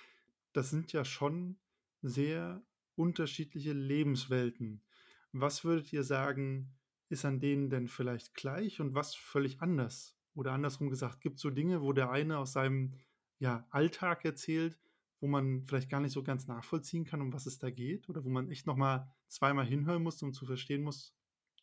Das 0.53 0.69
sind 0.69 0.93
ja 0.93 1.03
schon 1.03 1.57
sehr 2.03 2.61
unterschiedliche 2.95 3.73
Lebenswelten. 3.73 4.83
Was 5.31 5.65
würdet 5.65 5.91
ihr 5.91 6.03
sagen, 6.03 6.75
ist 7.09 7.25
an 7.25 7.39
denen 7.39 7.71
denn 7.71 7.87
vielleicht 7.87 8.35
gleich 8.35 8.79
und 8.79 8.93
was 8.93 9.15
völlig 9.15 9.59
anders? 9.59 10.15
Oder 10.35 10.51
andersrum 10.51 10.91
gesagt, 10.91 11.21
gibt 11.21 11.37
es 11.37 11.41
so 11.41 11.49
Dinge, 11.49 11.81
wo 11.81 11.93
der 11.93 12.11
eine 12.11 12.37
aus 12.37 12.53
seinem 12.53 12.93
ja, 13.39 13.65
Alltag 13.71 14.23
erzählt, 14.23 14.77
wo 15.19 15.27
man 15.27 15.63
vielleicht 15.65 15.89
gar 15.89 15.99
nicht 15.99 16.11
so 16.11 16.23
ganz 16.23 16.47
nachvollziehen 16.47 17.05
kann, 17.05 17.21
um 17.21 17.33
was 17.33 17.45
es 17.45 17.59
da 17.59 17.69
geht? 17.69 18.09
Oder 18.09 18.23
wo 18.23 18.29
man 18.29 18.49
echt 18.49 18.67
nochmal 18.67 19.11
zweimal 19.27 19.65
hinhören 19.65 20.03
muss, 20.03 20.21
um 20.21 20.33
zu 20.33 20.45
verstehen 20.45 20.83
muss, 20.83 21.15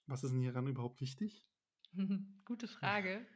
was 0.06 0.24
ist 0.24 0.32
denn 0.32 0.40
hieran 0.40 0.66
überhaupt 0.66 1.00
wichtig? 1.00 1.46
Gute 2.44 2.68
Frage. 2.68 3.26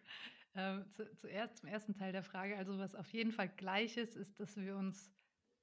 Äh, 0.55 0.81
zu, 0.93 1.15
zuerst 1.17 1.59
zum 1.59 1.69
ersten 1.69 1.95
Teil 1.95 2.13
der 2.13 2.25
Frage. 2.25 2.57
Also 2.57 2.79
was 2.79 2.95
auf 2.95 3.13
jeden 3.13 3.33
Fall 3.33 3.49
gleich 3.49 3.97
ist, 3.97 4.17
ist, 4.17 4.41
dass 4.41 4.57
wir 4.57 4.77
uns 4.77 5.13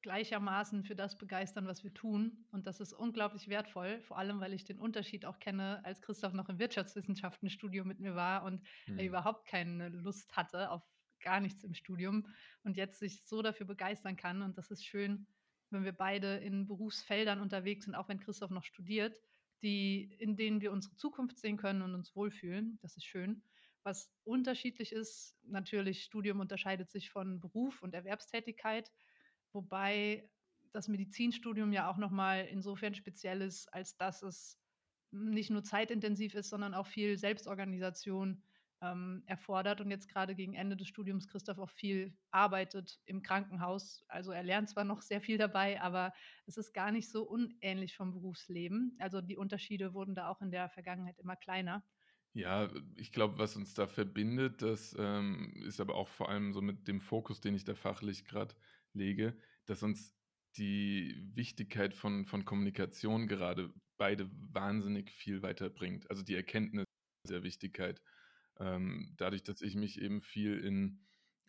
gleichermaßen 0.05 0.83
für 0.83 0.95
das 0.95 1.17
begeistern, 1.17 1.65
was 1.65 1.83
wir 1.83 1.93
tun. 1.93 2.45
Und 2.51 2.67
das 2.67 2.79
ist 2.79 2.93
unglaublich 2.93 3.47
wertvoll, 3.47 4.01
vor 4.01 4.19
allem 4.19 4.39
weil 4.39 4.53
ich 4.53 4.63
den 4.63 4.79
Unterschied 4.79 5.25
auch 5.25 5.39
kenne, 5.39 5.83
als 5.83 5.99
Christoph 6.01 6.33
noch 6.33 6.47
im 6.47 6.59
Wirtschaftswissenschaften-Studium 6.59 7.87
mit 7.87 7.99
mir 7.99 8.15
war 8.15 8.43
und 8.43 8.63
hm. 8.85 8.99
er 8.99 9.05
überhaupt 9.05 9.47
keine 9.47 9.89
Lust 9.89 10.37
hatte 10.37 10.69
auf 10.69 10.83
gar 11.25 11.41
nichts 11.41 11.63
im 11.65 11.73
Studium 11.73 12.27
und 12.63 12.77
jetzt 12.77 12.99
sich 12.99 13.25
so 13.25 13.41
dafür 13.41 13.65
begeistern 13.65 14.15
kann. 14.15 14.41
Und 14.41 14.57
das 14.57 14.71
ist 14.71 14.85
schön, 14.85 15.27
wenn 15.71 15.83
wir 15.83 15.91
beide 15.91 16.37
in 16.37 16.67
Berufsfeldern 16.67 17.41
unterwegs 17.41 17.83
sind, 17.83 17.95
auch 17.95 18.07
wenn 18.07 18.21
Christoph 18.21 18.51
noch 18.51 18.63
studiert, 18.63 19.19
die, 19.61 20.15
in 20.19 20.37
denen 20.37 20.61
wir 20.61 20.71
unsere 20.71 20.95
Zukunft 20.95 21.37
sehen 21.39 21.57
können 21.57 21.81
und 21.81 21.93
uns 21.93 22.15
wohlfühlen. 22.15 22.79
Das 22.81 22.95
ist 22.95 23.05
schön. 23.05 23.43
Was 23.83 24.09
unterschiedlich 24.23 24.93
ist, 24.93 25.35
natürlich, 25.43 26.03
Studium 26.03 26.39
unterscheidet 26.39 26.89
sich 26.89 27.09
von 27.09 27.41
Beruf 27.41 27.81
und 27.81 27.93
Erwerbstätigkeit 27.93 28.91
wobei 29.55 30.29
das 30.73 30.87
Medizinstudium 30.87 31.71
ja 31.71 31.89
auch 31.89 31.97
nochmal 31.97 32.45
insofern 32.51 32.93
speziell 32.93 33.41
ist, 33.41 33.73
als 33.73 33.95
dass 33.97 34.21
es 34.21 34.59
nicht 35.11 35.49
nur 35.49 35.63
zeitintensiv 35.63 36.35
ist, 36.35 36.49
sondern 36.49 36.73
auch 36.73 36.85
viel 36.85 37.17
Selbstorganisation 37.17 38.43
ähm, 38.81 39.23
erfordert 39.25 39.81
und 39.81 39.91
jetzt 39.91 40.09
gerade 40.09 40.35
gegen 40.35 40.53
Ende 40.53 40.75
des 40.75 40.87
Studiums 40.87 41.27
Christoph 41.27 41.59
auch 41.59 41.69
viel 41.69 42.15
arbeitet 42.31 42.99
im 43.05 43.21
Krankenhaus. 43.21 44.03
Also 44.07 44.31
er 44.31 44.43
lernt 44.43 44.69
zwar 44.69 44.83
noch 44.83 45.01
sehr 45.01 45.21
viel 45.21 45.37
dabei, 45.37 45.81
aber 45.81 46.13
es 46.45 46.57
ist 46.57 46.73
gar 46.73 46.91
nicht 46.91 47.09
so 47.09 47.23
unähnlich 47.23 47.95
vom 47.95 48.11
Berufsleben. 48.11 48.95
Also 48.99 49.21
die 49.21 49.37
Unterschiede 49.37 49.93
wurden 49.93 50.15
da 50.15 50.29
auch 50.29 50.41
in 50.41 50.51
der 50.51 50.69
Vergangenheit 50.69 51.19
immer 51.19 51.35
kleiner. 51.35 51.83
Ja, 52.33 52.69
ich 52.97 53.13
glaube, 53.13 53.37
was 53.37 53.55
uns 53.55 53.73
da 53.73 53.87
verbindet, 53.87 54.61
das 54.61 54.93
ähm, 54.99 55.63
ist 55.65 55.79
aber 55.79 55.95
auch 55.95 56.09
vor 56.09 56.29
allem 56.29 56.51
so 56.51 56.61
mit 56.61 56.87
dem 56.87 56.99
Fokus, 56.99 57.39
den 57.39 57.55
ich 57.55 57.63
da 57.63 57.75
fachlich 57.75 58.25
gerade 58.25 58.55
lege, 58.93 59.37
dass 59.65 59.83
uns 59.83 60.13
die 60.57 61.15
Wichtigkeit 61.33 61.93
von, 61.93 62.25
von 62.25 62.43
Kommunikation 62.43 63.27
gerade 63.27 63.73
beide 63.97 64.29
wahnsinnig 64.53 65.11
viel 65.11 65.41
weiterbringt. 65.43 66.09
Also 66.09 66.23
die 66.23 66.35
Erkenntnis 66.35 66.85
der 67.29 67.43
Wichtigkeit. 67.43 68.01
Ähm, 68.59 69.13
dadurch, 69.17 69.43
dass 69.43 69.61
ich 69.61 69.75
mich 69.75 70.01
eben 70.01 70.21
viel 70.21 70.57
in 70.59 70.99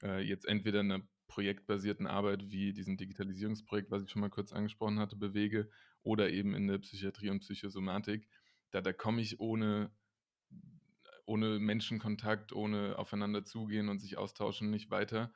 äh, 0.02 0.20
jetzt 0.20 0.46
entweder 0.46 0.80
einer 0.80 1.06
projektbasierten 1.28 2.06
Arbeit 2.06 2.50
wie 2.50 2.72
diesem 2.72 2.96
Digitalisierungsprojekt, 2.96 3.90
was 3.90 4.02
ich 4.04 4.10
schon 4.10 4.20
mal 4.20 4.30
kurz 4.30 4.52
angesprochen 4.52 4.98
hatte, 4.98 5.16
bewege, 5.16 5.68
oder 6.02 6.30
eben 6.30 6.54
in 6.54 6.68
der 6.68 6.78
Psychiatrie 6.78 7.30
und 7.30 7.40
Psychosomatik, 7.40 8.28
da, 8.70 8.80
da 8.80 8.92
komme 8.92 9.20
ich 9.20 9.40
ohne, 9.40 9.90
ohne 11.24 11.58
Menschenkontakt, 11.58 12.52
ohne 12.52 12.96
aufeinander 12.98 13.44
zugehen 13.44 13.88
und 13.88 13.98
sich 13.98 14.16
austauschen 14.16 14.70
nicht 14.70 14.90
weiter. 14.90 15.32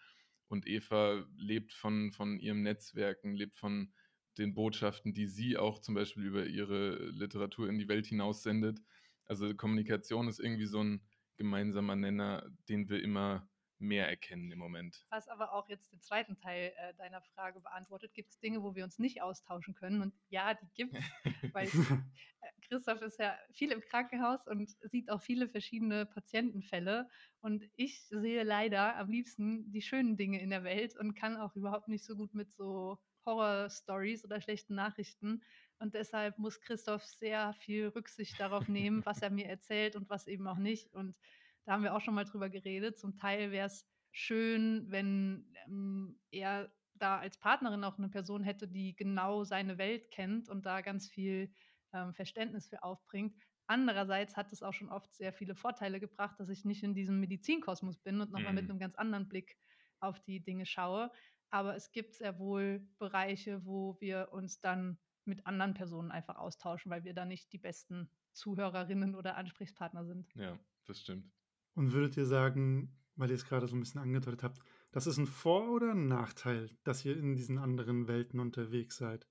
Und 0.46 0.66
Eva 0.66 1.24
lebt 1.36 1.72
von, 1.72 2.12
von 2.12 2.38
ihrem 2.38 2.62
Netzwerken, 2.62 3.34
lebt 3.34 3.56
von 3.56 3.92
den 4.38 4.54
Botschaften, 4.54 5.12
die 5.12 5.26
sie 5.26 5.56
auch 5.56 5.80
zum 5.80 5.94
Beispiel 5.94 6.24
über 6.24 6.46
ihre 6.46 6.96
Literatur 7.10 7.68
in 7.68 7.78
die 7.78 7.88
Welt 7.88 8.06
hinaus 8.06 8.42
sendet. 8.42 8.80
Also 9.26 9.54
Kommunikation 9.54 10.28
ist 10.28 10.40
irgendwie 10.40 10.66
so 10.66 10.82
ein 10.82 11.00
gemeinsamer 11.40 11.96
Nenner, 11.96 12.46
den 12.68 12.90
wir 12.90 13.02
immer 13.02 13.48
mehr 13.78 14.06
erkennen 14.06 14.52
im 14.52 14.58
Moment. 14.58 15.06
Was 15.08 15.26
aber 15.26 15.54
auch 15.54 15.70
jetzt 15.70 15.90
den 15.90 16.02
zweiten 16.02 16.36
Teil 16.36 16.74
äh, 16.76 16.92
deiner 16.98 17.22
Frage 17.22 17.60
beantwortet, 17.60 18.12
gibt 18.12 18.28
es 18.28 18.38
Dinge, 18.38 18.62
wo 18.62 18.74
wir 18.74 18.84
uns 18.84 18.98
nicht 18.98 19.22
austauschen 19.22 19.74
können? 19.74 20.02
Und 20.02 20.14
ja, 20.28 20.52
die 20.52 20.68
gibt 20.74 20.94
es, 20.94 21.04
weil 21.54 21.66
äh, 21.66 22.46
Christoph 22.68 23.00
ist 23.00 23.18
ja 23.18 23.34
viel 23.54 23.72
im 23.72 23.80
Krankenhaus 23.80 24.46
und 24.46 24.68
sieht 24.82 25.10
auch 25.10 25.22
viele 25.22 25.48
verschiedene 25.48 26.04
Patientenfälle. 26.04 27.08
Und 27.40 27.64
ich 27.74 28.02
sehe 28.02 28.42
leider 28.42 28.96
am 28.96 29.08
liebsten 29.08 29.72
die 29.72 29.80
schönen 29.80 30.18
Dinge 30.18 30.42
in 30.42 30.50
der 30.50 30.62
Welt 30.62 30.94
und 30.98 31.14
kann 31.14 31.38
auch 31.38 31.56
überhaupt 31.56 31.88
nicht 31.88 32.04
so 32.04 32.16
gut 32.16 32.34
mit 32.34 32.52
so 32.52 32.98
Horror-Stories 33.24 34.26
oder 34.26 34.42
schlechten 34.42 34.74
Nachrichten. 34.74 35.42
Und 35.80 35.94
deshalb 35.94 36.38
muss 36.38 36.60
Christoph 36.60 37.04
sehr 37.04 37.54
viel 37.54 37.88
Rücksicht 37.88 38.38
darauf 38.38 38.68
nehmen, 38.68 39.04
was 39.06 39.22
er 39.22 39.30
mir 39.30 39.46
erzählt 39.46 39.96
und 39.96 40.10
was 40.10 40.26
eben 40.26 40.46
auch 40.46 40.58
nicht. 40.58 40.92
Und 40.94 41.16
da 41.64 41.72
haben 41.72 41.82
wir 41.82 41.94
auch 41.94 42.02
schon 42.02 42.14
mal 42.14 42.26
drüber 42.26 42.50
geredet. 42.50 42.98
Zum 42.98 43.16
Teil 43.16 43.50
wäre 43.50 43.66
es 43.66 43.86
schön, 44.12 44.90
wenn 44.90 45.50
ähm, 45.66 46.20
er 46.30 46.70
da 46.94 47.18
als 47.18 47.38
Partnerin 47.38 47.82
auch 47.82 47.96
eine 47.96 48.10
Person 48.10 48.44
hätte, 48.44 48.68
die 48.68 48.94
genau 48.94 49.42
seine 49.44 49.78
Welt 49.78 50.10
kennt 50.10 50.50
und 50.50 50.66
da 50.66 50.82
ganz 50.82 51.08
viel 51.08 51.50
ähm, 51.94 52.12
Verständnis 52.12 52.68
für 52.68 52.82
aufbringt. 52.82 53.34
Andererseits 53.66 54.36
hat 54.36 54.52
es 54.52 54.62
auch 54.62 54.74
schon 54.74 54.90
oft 54.90 55.14
sehr 55.14 55.32
viele 55.32 55.54
Vorteile 55.54 55.98
gebracht, 55.98 56.38
dass 56.38 56.50
ich 56.50 56.66
nicht 56.66 56.82
in 56.82 56.94
diesem 56.94 57.20
Medizinkosmos 57.20 57.98
bin 57.98 58.20
und 58.20 58.32
nochmal 58.32 58.52
mhm. 58.52 58.56
mit 58.56 58.70
einem 58.70 58.78
ganz 58.78 58.96
anderen 58.96 59.28
Blick 59.28 59.56
auf 60.00 60.20
die 60.20 60.40
Dinge 60.40 60.66
schaue. 60.66 61.10
Aber 61.50 61.74
es 61.74 61.90
gibt 61.90 62.14
sehr 62.14 62.38
wohl 62.38 62.86
Bereiche, 62.98 63.64
wo 63.64 63.96
wir 64.00 64.28
uns 64.32 64.60
dann 64.60 64.98
mit 65.30 65.46
anderen 65.46 65.72
Personen 65.72 66.10
einfach 66.10 66.36
austauschen, 66.36 66.90
weil 66.90 67.04
wir 67.04 67.14
da 67.14 67.24
nicht 67.24 67.52
die 67.52 67.58
besten 67.58 68.10
Zuhörerinnen 68.32 69.14
oder 69.14 69.36
Ansprechpartner 69.36 70.04
sind. 70.04 70.28
Ja, 70.34 70.58
das 70.84 71.00
stimmt. 71.00 71.32
Und 71.74 71.92
würdet 71.92 72.16
ihr 72.18 72.26
sagen, 72.26 72.94
weil 73.16 73.30
ihr 73.30 73.36
es 73.36 73.46
gerade 73.46 73.66
so 73.66 73.76
ein 73.76 73.80
bisschen 73.80 74.00
angedeutet 74.00 74.42
habt, 74.42 74.58
das 74.92 75.06
ist 75.06 75.18
ein 75.18 75.26
Vor- 75.26 75.70
oder 75.70 75.92
ein 75.92 76.08
Nachteil, 76.08 76.70
dass 76.84 77.04
ihr 77.04 77.16
in 77.16 77.36
diesen 77.36 77.58
anderen 77.58 78.08
Welten 78.08 78.40
unterwegs 78.40 78.96
seid? 78.96 79.26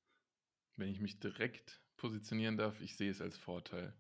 Wenn 0.75 0.89
ich 0.89 1.01
mich 1.01 1.19
direkt 1.19 1.81
positionieren 1.97 2.57
darf, 2.57 2.81
ich 2.81 2.95
sehe 2.95 3.11
es 3.11 3.21
als 3.21 3.37
Vorteil, 3.37 3.93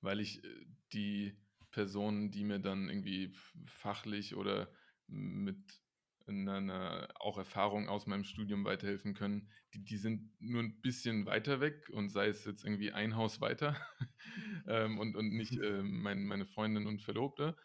weil 0.00 0.20
ich 0.20 0.44
äh, 0.44 0.66
die 0.92 1.36
Personen, 1.70 2.30
die 2.30 2.44
mir 2.44 2.60
dann 2.60 2.88
irgendwie 2.88 3.34
fachlich 3.66 4.36
oder 4.36 4.72
mit 5.08 5.82
einer 6.26 7.08
auch 7.20 7.38
Erfahrung 7.38 7.88
aus 7.88 8.06
meinem 8.06 8.24
Studium 8.24 8.64
weiterhelfen 8.64 9.14
können, 9.14 9.48
die, 9.74 9.84
die 9.84 9.96
sind 9.96 10.30
nur 10.40 10.62
ein 10.62 10.80
bisschen 10.80 11.26
weiter 11.26 11.60
weg 11.60 11.88
und 11.90 12.08
sei 12.08 12.28
es 12.28 12.44
jetzt 12.44 12.64
irgendwie 12.64 12.92
ein 12.92 13.16
Haus 13.16 13.40
weiter 13.40 13.76
ähm, 14.66 14.98
und, 14.98 15.16
und 15.16 15.30
nicht 15.30 15.52
äh, 15.60 15.82
mein, 15.82 16.24
meine 16.24 16.46
Freundin 16.46 16.86
und 16.86 17.02
Verlobte, 17.02 17.56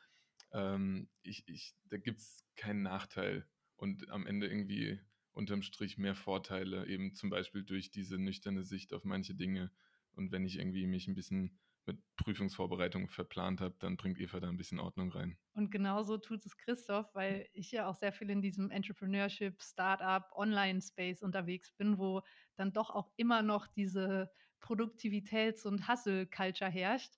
ähm, 0.51 1.09
ich, 1.21 1.47
ich, 1.47 1.75
da 1.85 1.97
gibt 1.97 2.19
es 2.19 2.45
keinen 2.55 2.81
Nachteil 2.81 3.47
und 3.75 4.09
am 4.09 4.25
Ende 4.25 4.47
irgendwie 4.47 4.99
unterm 5.31 5.61
Strich 5.61 5.97
mehr 5.97 6.15
Vorteile, 6.15 6.85
eben 6.87 7.13
zum 7.13 7.29
Beispiel 7.29 7.63
durch 7.63 7.91
diese 7.91 8.17
nüchterne 8.17 8.63
Sicht 8.63 8.93
auf 8.93 9.05
manche 9.05 9.35
Dinge. 9.35 9.71
Und 10.11 10.31
wenn 10.31 10.45
ich 10.45 10.57
irgendwie 10.57 10.85
mich 10.85 11.07
ein 11.07 11.15
bisschen 11.15 11.57
mit 11.89 12.15
Prüfungsvorbereitung 12.17 13.09
verplant 13.09 13.61
habe, 13.61 13.75
dann 13.79 13.97
bringt 13.97 14.19
Eva 14.19 14.39
da 14.39 14.47
ein 14.47 14.57
bisschen 14.57 14.79
Ordnung 14.79 15.11
rein. 15.11 15.37
Und 15.53 15.71
genauso 15.71 16.17
tut 16.17 16.45
es 16.45 16.55
Christoph, 16.57 17.13
weil 17.15 17.47
ich 17.53 17.71
ja 17.71 17.87
auch 17.87 17.95
sehr 17.95 18.13
viel 18.13 18.29
in 18.29 18.41
diesem 18.41 18.69
Entrepreneurship, 18.69 19.61
Startup, 19.61 20.23
Online-Space 20.35 21.23
unterwegs 21.23 21.71
bin, 21.71 21.97
wo 21.97 22.21
dann 22.55 22.73
doch 22.73 22.91
auch 22.91 23.11
immer 23.15 23.41
noch 23.41 23.67
diese 23.67 24.31
Produktivitäts- 24.61 25.65
und 25.65 25.87
Hustle-Culture 25.87 26.69
herrscht. 26.69 27.13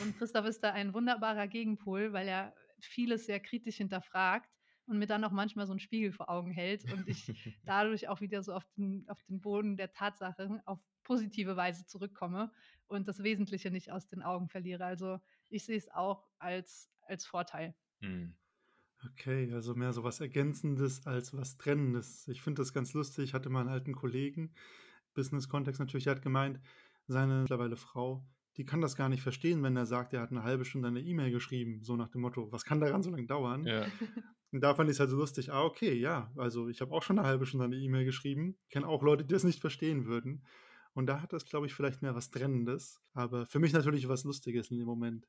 Und 0.00 0.16
Christoph 0.18 0.46
ist 0.46 0.62
da 0.62 0.72
ein 0.72 0.94
wunderbarer 0.94 1.48
Gegenpol, 1.48 2.12
weil 2.12 2.28
er 2.28 2.54
vieles 2.80 3.26
sehr 3.26 3.40
kritisch 3.40 3.76
hinterfragt 3.76 4.50
und 4.86 4.98
mir 4.98 5.06
dann 5.06 5.24
auch 5.24 5.30
manchmal 5.30 5.66
so 5.66 5.72
einen 5.72 5.80
Spiegel 5.80 6.12
vor 6.12 6.28
Augen 6.28 6.50
hält 6.50 6.84
und 6.92 7.08
ich 7.08 7.26
dadurch 7.64 8.08
auch 8.08 8.20
wieder 8.20 8.42
so 8.42 8.52
auf 8.52 8.64
den, 8.76 9.08
auf 9.08 9.22
den 9.24 9.40
Boden 9.40 9.76
der 9.76 9.92
Tatsachen 9.92 10.60
auf 10.66 10.80
positive 11.02 11.56
Weise 11.56 11.86
zurückkomme 11.86 12.52
und 12.92 13.08
das 13.08 13.22
Wesentliche 13.22 13.70
nicht 13.70 13.90
aus 13.90 14.06
den 14.06 14.22
Augen 14.22 14.48
verliere. 14.48 14.84
Also 14.84 15.18
ich 15.48 15.64
sehe 15.64 15.76
es 15.76 15.88
auch 15.90 16.28
als, 16.38 16.90
als 17.06 17.26
Vorteil. 17.26 17.74
Mhm. 18.00 18.34
Okay, 19.10 19.52
also 19.52 19.74
mehr 19.74 19.92
so 19.92 20.04
was 20.04 20.20
Ergänzendes 20.20 21.06
als 21.06 21.34
was 21.36 21.56
Trennendes. 21.56 22.28
Ich 22.28 22.40
finde 22.40 22.62
das 22.62 22.72
ganz 22.72 22.94
lustig. 22.94 23.24
Ich 23.24 23.34
hatte 23.34 23.50
mal 23.50 23.60
einen 23.60 23.68
alten 23.68 23.94
Kollegen, 23.94 24.54
Business-Kontext 25.14 25.80
natürlich, 25.80 26.04
der 26.04 26.14
hat 26.14 26.22
gemeint, 26.22 26.60
seine 27.08 27.40
mittlerweile 27.40 27.76
Frau, 27.76 28.24
die 28.56 28.64
kann 28.64 28.80
das 28.80 28.96
gar 28.96 29.08
nicht 29.08 29.22
verstehen, 29.22 29.62
wenn 29.62 29.76
er 29.76 29.86
sagt, 29.86 30.12
er 30.12 30.20
hat 30.20 30.30
eine 30.30 30.44
halbe 30.44 30.64
Stunde 30.64 30.88
eine 30.88 31.00
E-Mail 31.00 31.32
geschrieben, 31.32 31.82
so 31.82 31.96
nach 31.96 32.08
dem 32.08 32.20
Motto, 32.20 32.52
was 32.52 32.64
kann 32.64 32.80
daran 32.80 33.02
so 33.02 33.10
lange 33.10 33.26
dauern? 33.26 33.66
Ja. 33.66 33.86
Und 34.52 34.60
da 34.60 34.74
fand 34.74 34.90
ich 34.90 34.96
es 34.96 35.00
halt 35.00 35.10
so 35.10 35.16
lustig, 35.16 35.50
ah, 35.50 35.64
okay, 35.64 35.94
ja, 35.94 36.30
also 36.36 36.68
ich 36.68 36.80
habe 36.82 36.92
auch 36.92 37.02
schon 37.02 37.18
eine 37.18 37.26
halbe 37.26 37.46
Stunde 37.46 37.64
eine 37.64 37.76
E-Mail 37.76 38.04
geschrieben, 38.04 38.58
kenne 38.70 38.86
auch 38.86 39.02
Leute, 39.02 39.24
die 39.24 39.32
das 39.32 39.44
nicht 39.44 39.60
verstehen 39.60 40.04
würden. 40.04 40.44
Und 40.94 41.06
da 41.06 41.22
hat 41.22 41.32
das, 41.32 41.44
glaube 41.44 41.66
ich, 41.66 41.74
vielleicht 41.74 42.02
mehr 42.02 42.14
was 42.14 42.30
Trennendes, 42.30 43.00
aber 43.14 43.46
für 43.46 43.58
mich 43.58 43.72
natürlich 43.72 44.08
was 44.08 44.24
Lustiges 44.24 44.70
in 44.70 44.78
dem 44.78 44.86
Moment. 44.86 45.26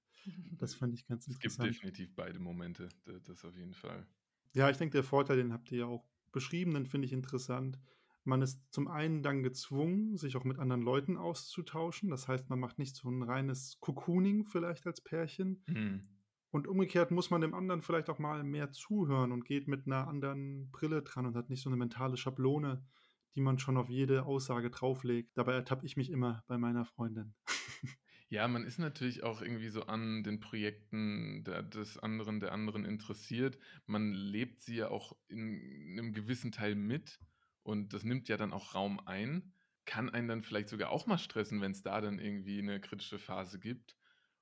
Das 0.58 0.74
fand 0.76 0.94
ich 0.94 1.06
ganz 1.08 1.28
Es 1.28 1.40
gibt 1.40 1.54
interessant. 1.54 1.76
definitiv 1.76 2.16
beide 2.16 2.40
Momente, 2.40 2.90
das 3.26 3.46
auf 3.46 3.56
jeden 3.56 3.74
Fall. 3.74 4.06
Ja, 4.54 4.70
ich 4.70 4.78
denke, 4.78 4.94
der 4.94 5.04
Vorteil, 5.04 5.38
den 5.38 5.54
habt 5.54 5.72
ihr 5.72 5.80
ja 5.80 5.86
auch 5.86 6.06
beschrieben, 6.32 6.74
den 6.74 6.86
finde 6.86 7.06
ich 7.06 7.14
interessant. 7.14 7.80
Man 8.26 8.42
ist 8.42 8.72
zum 8.72 8.88
einen 8.88 9.22
dann 9.22 9.44
gezwungen, 9.44 10.18
sich 10.18 10.38
auch 10.38 10.46
mit 10.46 10.60
anderen 10.60 10.82
Leuten 10.82 11.18
auszutauschen. 11.18 12.10
Das 12.10 12.28
heißt, 12.28 12.50
man 12.50 12.60
macht 12.60 12.80
nicht 12.80 12.96
so 12.96 13.10
ein 13.10 13.22
reines 13.22 13.80
Cocooning 13.82 14.46
vielleicht 14.46 14.86
als 14.88 15.02
Pärchen. 15.02 15.62
Mhm. 15.68 16.08
Und 16.50 16.68
umgekehrt 16.68 17.12
muss 17.12 17.32
man 17.32 17.42
dem 17.42 17.54
anderen 17.54 17.82
vielleicht 17.82 18.10
auch 18.10 18.20
mal 18.20 18.44
mehr 18.44 18.72
zuhören 18.72 19.32
und 19.32 19.44
geht 19.44 19.68
mit 19.68 19.88
einer 19.88 20.08
anderen 20.08 20.70
Brille 20.72 21.02
dran 21.02 21.26
und 21.26 21.36
hat 21.36 21.50
nicht 21.50 21.62
so 21.62 21.70
eine 21.70 21.78
mentale 21.78 22.16
Schablone, 22.16 22.86
die 23.36 23.42
man 23.42 23.60
schon 23.60 23.78
auf 23.78 23.90
jede 23.90 24.26
Aussage 24.26 24.70
drauflegt. 24.70 25.38
Dabei 25.38 25.54
ertappe 25.54 25.86
ich 25.86 25.98
mich 25.98 26.10
immer 26.10 26.44
bei 26.48 26.58
meiner 26.58 26.86
Freundin. 26.86 27.34
Ja, 28.30 28.48
man 28.48 28.64
ist 28.64 28.80
natürlich 28.80 29.22
auch 29.22 29.44
irgendwie 29.44 29.70
so 29.70 29.84
an 29.84 30.24
den 30.24 30.40
Projekten 30.40 31.44
der, 31.44 31.62
des 31.62 32.00
anderen, 32.00 32.40
der 32.40 32.52
anderen 32.52 32.84
interessiert. 32.84 33.60
Man 33.86 34.12
lebt 34.12 34.60
sie 34.60 34.78
ja 34.78 34.88
auch 34.88 35.16
in 35.28 35.92
einem 35.92 36.14
gewissen 36.14 36.52
Teil 36.52 36.74
mit 36.74 37.20
und 37.62 37.94
das 37.94 38.04
nimmt 38.04 38.28
ja 38.30 38.38
dann 38.38 38.52
auch 38.52 38.74
Raum 38.74 39.00
ein. 39.06 39.54
Kann 39.86 40.10
einen 40.10 40.28
dann 40.28 40.42
vielleicht 40.42 40.70
sogar 40.70 40.90
auch 40.90 41.06
mal 41.06 41.20
stressen, 41.20 41.62
wenn 41.62 41.74
es 41.74 41.84
da 41.84 42.02
dann 42.02 42.18
irgendwie 42.18 42.58
eine 42.58 42.82
kritische 42.82 43.20
Phase 43.20 43.60
gibt. 43.60 43.98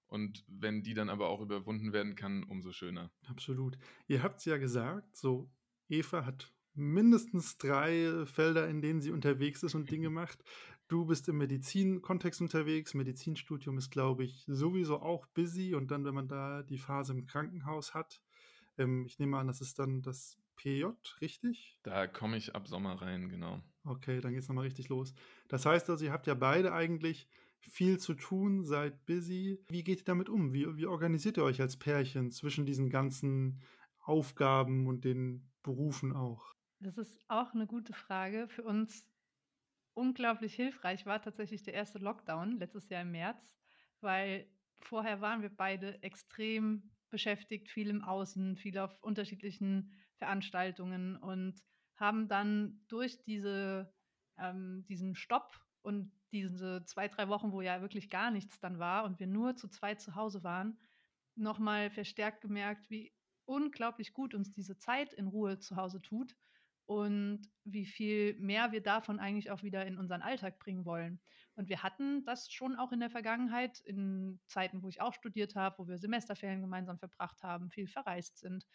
Und 0.07 0.45
wenn 0.48 0.83
die 0.83 0.93
dann 0.93 1.10
aber 1.10 1.27
auch 1.27 1.41
überwunden 1.41 1.91
werden 1.91 2.15
kann, 2.15 2.43
umso 2.43 2.71
schöner. 2.71 3.12
Absolut. 3.27 3.77
Ihr 4.07 4.24
habt 4.24 4.39
es 4.39 4.45
ja 4.45 4.55
gesagt, 4.55 5.17
so 5.17 5.51
Eva 5.89 6.25
hat 6.25 6.53
mindestens 6.74 7.58
drei 7.58 8.25
Felder, 8.25 8.68
in 8.68 8.82
denen 8.82 9.01
sie 9.01 9.12
unterwegs 9.12 9.63
ist 9.63 9.75
und 9.75 9.92
Dinge 9.92 10.10
macht. 10.10 10.44
Du 10.88 11.06
bist 11.06 11.30
im 11.30 11.38
Medizinkontext 11.38 12.42
unterwegs. 12.42 12.94
Medizinstudium 12.94 13.78
ist, 13.78 13.92
glaube 13.92 14.25
ich, 14.25 14.44
sowieso 14.48 15.01
auch 15.01 15.25
busy. 15.28 15.74
Und 15.74 15.90
dann, 15.90 16.04
wenn 16.04 16.13
man 16.13 16.28
da 16.28 16.63
die 16.63 16.78
Phase 16.78 17.13
im 17.13 17.25
Krankenhaus 17.25 17.94
hat, 17.94 18.22
ähm, 18.78 19.06
ich 19.06 19.18
nehme 19.20 19.38
an, 19.38 19.48
das 19.48 19.62
ist 19.62 19.80
dann 19.80 20.01
das 20.01 20.38
PJ, 20.58 20.86
richtig? 21.22 21.80
Da 21.84 22.08
komme 22.08 22.38
ich 22.38 22.56
ab 22.56 22.68
Sommer 22.68 23.01
rein, 23.01 23.30
genau. 23.30 23.62
Okay, 23.84 24.22
dann 24.22 24.34
geht 24.34 24.44
es 24.44 24.50
nochmal 24.50 24.66
richtig 24.66 24.90
los. 24.90 25.13
Das 25.48 25.66
heißt 25.66 25.90
also, 25.90 26.06
ihr 26.06 26.12
habt 26.12 26.28
ja 26.28 26.34
beide 26.34 26.74
eigentlich 26.74 27.28
viel 27.62 28.00
zu 28.00 28.13
tun, 28.13 28.63
seid 28.65 29.06
busy. 29.06 29.60
Wie 29.69 29.84
geht 29.84 30.00
ihr 30.00 30.06
damit 30.06 30.30
um? 30.30 30.54
Wie, 30.54 30.78
wie 30.78 30.86
organisiert 30.86 31.38
ihr 31.38 31.43
euch 31.43 31.62
als 31.62 31.78
Pärchen 31.78 32.32
zwischen 32.32 32.65
diesen 32.65 32.89
ganzen 32.89 33.62
Aufgaben 34.00 34.88
und 34.88 35.06
den 35.06 35.50
Berufen 35.63 36.13
auch? 36.13 36.54
Das 36.84 36.98
ist 36.98 37.20
auch 37.28 37.54
eine 37.54 37.67
gute 37.67 37.94
Frage. 37.94 38.48
Für 38.48 38.63
uns 38.63 39.06
unglaublich 39.94 40.56
hilfreich 40.56 41.06
war 41.06 41.22
tatsächlich 41.22 41.62
der 41.62 41.76
erste 41.76 42.00
Lockdown 42.00 42.58
letztes 42.58 42.89
Jahr 42.89 43.04
im 43.04 43.12
März, 43.12 43.56
weil 44.00 44.50
vorher 44.80 45.22
waren 45.22 45.44
wir 45.44 45.56
beide 45.56 46.02
extrem 46.02 46.91
beschäftigt, 47.12 47.70
viel 47.70 47.89
im 47.89 48.04
Außen, 48.04 48.58
viel 48.58 48.80
auf 48.80 48.98
unterschiedlichen 49.04 49.91
Veranstaltungen 50.15 51.17
und 51.17 51.62
haben 51.98 52.28
dann 52.28 52.84
durch 52.88 53.22
diese, 53.22 53.94
ähm, 54.39 54.84
diesen 54.88 55.13
Stopp 55.13 55.62
und 55.84 56.12
diese 56.32 56.84
zwei, 56.86 57.08
drei 57.08 57.28
Wochen, 57.28 57.52
wo 57.52 57.62
ja 57.62 57.82
wirklich 57.82 58.10
gar 58.10 58.32
nichts 58.32 58.60
dann 58.60 58.80
war 58.80 59.04
und 59.04 59.20
wir 59.20 59.28
nur 59.28 59.56
zu 59.56 59.67
zweit 59.67 60.02
zu 60.02 60.15
Hause 60.15 60.44
waren, 60.44 60.80
nochmal 61.36 61.91
verstärkt 61.91 62.41
gemerkt, 62.41 62.89
wie 62.89 63.13
unglaublich 63.46 64.13
gut 64.13 64.34
uns 64.34 64.52
diese 64.52 64.80
Zeit 64.80 65.13
in 65.13 65.28
Ruhe 65.28 65.60
zu 65.60 65.76
Hause 65.76 66.02
tut 66.02 66.36
und 66.91 67.49
wie 67.63 67.86
viel 67.86 68.36
mehr 68.38 68.73
wir 68.73 68.84
davon 68.84 69.17
eigentlich 69.17 69.49
auch 69.49 69.63
wieder 69.63 69.86
in 69.86 69.97
unseren 69.97 70.21
Alltag 70.21 70.60
bringen 70.60 70.84
wollen. 70.84 71.21
Und 71.56 71.69
wir 71.69 71.84
hatten 71.84 72.25
das 72.25 72.51
schon 72.51 72.75
auch 72.75 72.91
in 72.91 72.99
der 72.99 73.10
Vergangenheit, 73.10 73.80
in 73.86 74.41
Zeiten, 74.47 74.84
wo 74.84 74.89
ich 74.89 74.99
auch 74.99 75.13
studiert 75.13 75.56
habe, 75.56 75.77
wo 75.77 75.88
wir 75.88 75.97
Semesterferien 75.97 76.60
gemeinsam 76.60 76.99
verbracht 76.99 77.43
haben, 77.43 77.69
viel 77.69 77.88
verreist 77.88 78.39
sind. 78.39 78.67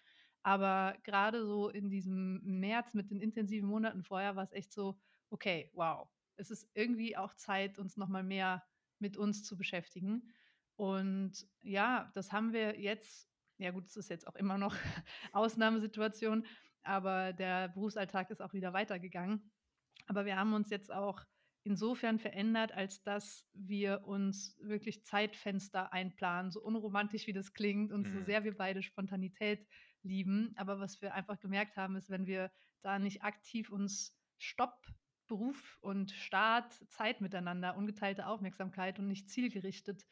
Aber 0.42 0.96
gerade 1.02 1.44
so 1.44 1.68
in 1.68 1.90
diesem 1.90 2.40
März 2.42 2.94
mit 2.94 3.10
den 3.10 3.20
intensiven 3.20 3.68
Monaten 3.68 4.02
vorher 4.02 4.34
war 4.34 4.44
es 4.44 4.52
echt 4.52 4.72
so, 4.72 4.98
okay, 5.28 5.70
wow, 5.74 6.08
es 6.36 6.50
ist 6.50 6.70
irgendwie 6.72 7.18
auch 7.18 7.34
Zeit, 7.34 7.78
uns 7.78 7.98
nochmal 7.98 8.22
mehr 8.22 8.64
mit 8.98 9.18
uns 9.18 9.44
zu 9.44 9.58
beschäftigen. 9.58 10.32
Und 10.76 11.46
ja, 11.60 12.10
das 12.14 12.32
haben 12.32 12.54
wir 12.54 12.80
jetzt, 12.80 13.28
ja 13.58 13.72
gut, 13.72 13.84
es 13.84 13.96
ist 13.96 14.08
jetzt 14.08 14.26
auch 14.26 14.36
immer 14.36 14.56
noch 14.56 14.74
Ausnahmesituation, 15.32 16.46
aber 16.86 17.32
der 17.32 17.68
Berufsalltag 17.68 18.30
ist 18.30 18.40
auch 18.40 18.52
wieder 18.52 18.72
weitergegangen. 18.72 19.50
Aber 20.06 20.24
wir 20.24 20.36
haben 20.36 20.54
uns 20.54 20.70
jetzt 20.70 20.92
auch 20.92 21.24
insofern 21.64 22.18
verändert, 22.20 22.70
als 22.72 23.02
dass 23.02 23.44
wir 23.52 24.06
uns 24.06 24.56
wirklich 24.60 25.04
Zeitfenster 25.04 25.92
einplanen, 25.92 26.52
so 26.52 26.60
unromantisch 26.60 27.26
wie 27.26 27.32
das 27.32 27.52
klingt 27.52 27.92
und 27.92 28.06
so 28.06 28.20
Mhm. 28.20 28.24
sehr 28.24 28.44
wir 28.44 28.56
beide 28.56 28.82
Spontanität 28.82 29.66
lieben. 30.02 30.54
Aber 30.56 30.78
was 30.78 31.02
wir 31.02 31.14
einfach 31.14 31.40
gemerkt 31.40 31.76
haben, 31.76 31.96
ist, 31.96 32.08
wenn 32.08 32.26
wir 32.26 32.52
da 32.82 32.98
nicht 33.00 33.22
aktiv 33.24 33.70
uns 33.70 34.16
Stopp, 34.38 34.86
Beruf 35.26 35.78
und 35.80 36.12
Start, 36.12 36.72
Zeit 36.88 37.20
miteinander, 37.20 37.76
ungeteilte 37.76 38.26
Aufmerksamkeit 38.28 39.00
und 39.00 39.08
nicht 39.08 39.28
zielgerichtet 39.28 40.04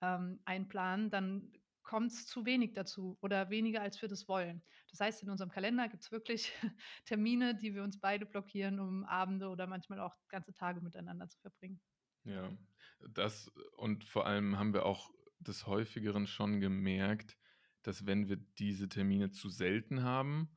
ähm, 0.00 0.40
einplanen, 0.46 1.10
dann 1.10 1.52
kommt 1.82 2.12
es 2.12 2.26
zu 2.26 2.44
wenig 2.46 2.72
dazu 2.74 3.18
oder 3.22 3.50
weniger, 3.50 3.80
als 3.82 4.00
wir 4.02 4.08
das 4.08 4.28
wollen. 4.28 4.62
Das 4.90 5.00
heißt, 5.00 5.22
in 5.22 5.30
unserem 5.30 5.50
Kalender 5.50 5.88
gibt 5.88 6.02
es 6.04 6.12
wirklich 6.12 6.52
Termine, 7.04 7.54
die 7.56 7.74
wir 7.74 7.82
uns 7.82 8.00
beide 8.00 8.26
blockieren, 8.26 8.80
um 8.80 9.04
Abende 9.04 9.48
oder 9.48 9.66
manchmal 9.66 10.00
auch 10.00 10.16
ganze 10.28 10.54
Tage 10.54 10.80
miteinander 10.80 11.28
zu 11.28 11.38
verbringen. 11.40 11.80
Ja, 12.24 12.56
das 13.00 13.48
und 13.76 14.04
vor 14.04 14.26
allem 14.26 14.58
haben 14.58 14.74
wir 14.74 14.86
auch 14.86 15.10
des 15.40 15.66
Häufigeren 15.66 16.26
schon 16.26 16.60
gemerkt, 16.60 17.36
dass 17.82 18.06
wenn 18.06 18.28
wir 18.28 18.36
diese 18.36 18.88
Termine 18.88 19.30
zu 19.32 19.48
selten 19.48 20.02
haben, 20.04 20.56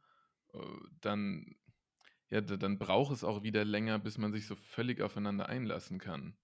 äh, 0.53 0.59
dann, 1.01 1.55
ja, 2.29 2.41
da- 2.41 2.57
dann 2.57 2.79
braucht 2.79 3.13
es 3.13 3.23
auch 3.23 3.43
wieder 3.43 3.65
länger, 3.65 3.99
bis 3.99 4.17
man 4.17 4.33
sich 4.33 4.47
so 4.47 4.55
völlig 4.55 5.01
aufeinander 5.01 5.49
einlassen 5.49 5.99
kann. 5.99 6.37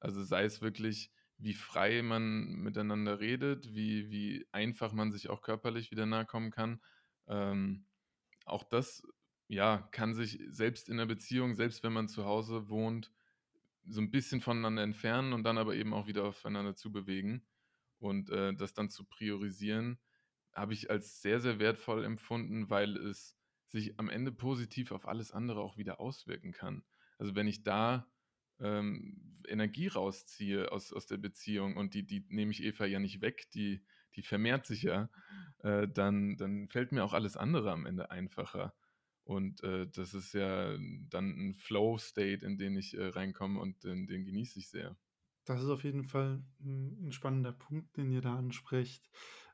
Also 0.00 0.22
sei 0.24 0.44
es 0.44 0.62
wirklich, 0.62 1.12
wie 1.38 1.54
frei 1.54 2.02
man 2.02 2.46
miteinander 2.56 3.20
redet, 3.20 3.72
wie, 3.72 4.10
wie 4.10 4.46
einfach 4.50 4.92
man 4.92 5.12
sich 5.12 5.30
auch 5.30 5.40
körperlich 5.40 5.90
wieder 5.90 6.04
nahe 6.04 6.26
kommen 6.26 6.50
kann. 6.50 6.80
Ähm, 7.28 7.86
auch 8.44 8.64
das, 8.64 9.02
ja, 9.46 9.88
kann 9.92 10.14
sich 10.14 10.40
selbst 10.48 10.88
in 10.88 10.96
der 10.96 11.06
Beziehung, 11.06 11.54
selbst 11.54 11.82
wenn 11.84 11.92
man 11.92 12.08
zu 12.08 12.24
Hause 12.24 12.68
wohnt, 12.68 13.12
so 13.84 14.00
ein 14.00 14.10
bisschen 14.10 14.40
voneinander 14.40 14.82
entfernen 14.82 15.32
und 15.32 15.44
dann 15.44 15.58
aber 15.58 15.74
eben 15.76 15.94
auch 15.94 16.06
wieder 16.08 16.24
aufeinander 16.24 16.74
zubewegen. 16.74 17.46
Und 18.00 18.30
äh, 18.30 18.54
das 18.54 18.74
dann 18.74 18.90
zu 18.90 19.04
priorisieren, 19.04 19.98
habe 20.52 20.72
ich 20.72 20.90
als 20.90 21.22
sehr, 21.22 21.40
sehr 21.40 21.58
wertvoll 21.58 22.04
empfunden, 22.04 22.68
weil 22.68 22.96
es 22.96 23.36
sich 23.66 23.98
am 23.98 24.08
Ende 24.08 24.32
positiv 24.32 24.92
auf 24.92 25.06
alles 25.06 25.32
andere 25.32 25.60
auch 25.60 25.76
wieder 25.76 26.00
auswirken 26.00 26.52
kann. 26.52 26.84
Also 27.18 27.34
wenn 27.34 27.46
ich 27.46 27.62
da 27.62 28.08
ähm, 28.60 29.40
Energie 29.46 29.88
rausziehe 29.88 30.70
aus, 30.72 30.92
aus 30.92 31.06
der 31.06 31.16
Beziehung 31.18 31.76
und 31.76 31.94
die, 31.94 32.06
die 32.06 32.26
nehme 32.28 32.50
ich 32.52 32.62
Eva 32.62 32.84
ja 32.86 32.98
nicht 32.98 33.20
weg, 33.22 33.50
die, 33.54 33.84
die 34.16 34.22
vermehrt 34.22 34.66
sich 34.66 34.82
ja, 34.82 35.10
äh, 35.60 35.88
dann, 35.88 36.36
dann 36.36 36.68
fällt 36.68 36.92
mir 36.92 37.04
auch 37.04 37.14
alles 37.14 37.36
andere 37.36 37.72
am 37.72 37.86
Ende 37.86 38.10
einfacher. 38.10 38.74
Und 39.24 39.62
äh, 39.62 39.86
das 39.88 40.14
ist 40.14 40.32
ja 40.32 40.76
dann 40.78 41.50
ein 41.50 41.54
Flow-State, 41.54 42.44
in 42.46 42.56
den 42.58 42.76
ich 42.76 42.94
äh, 42.96 43.06
reinkomme 43.08 43.60
und 43.60 43.84
den, 43.84 44.06
den 44.06 44.24
genieße 44.24 44.58
ich 44.58 44.68
sehr. 44.70 44.96
Das 45.44 45.62
ist 45.62 45.68
auf 45.68 45.82
jeden 45.82 46.04
Fall 46.04 46.44
'n 46.60 47.06
'n 47.06 47.12
spannender 47.12 47.52
Punkt, 47.52 47.96
den 47.96 48.10
ihr 48.12 48.20
da 48.20 48.36
ansprecht 48.36 49.10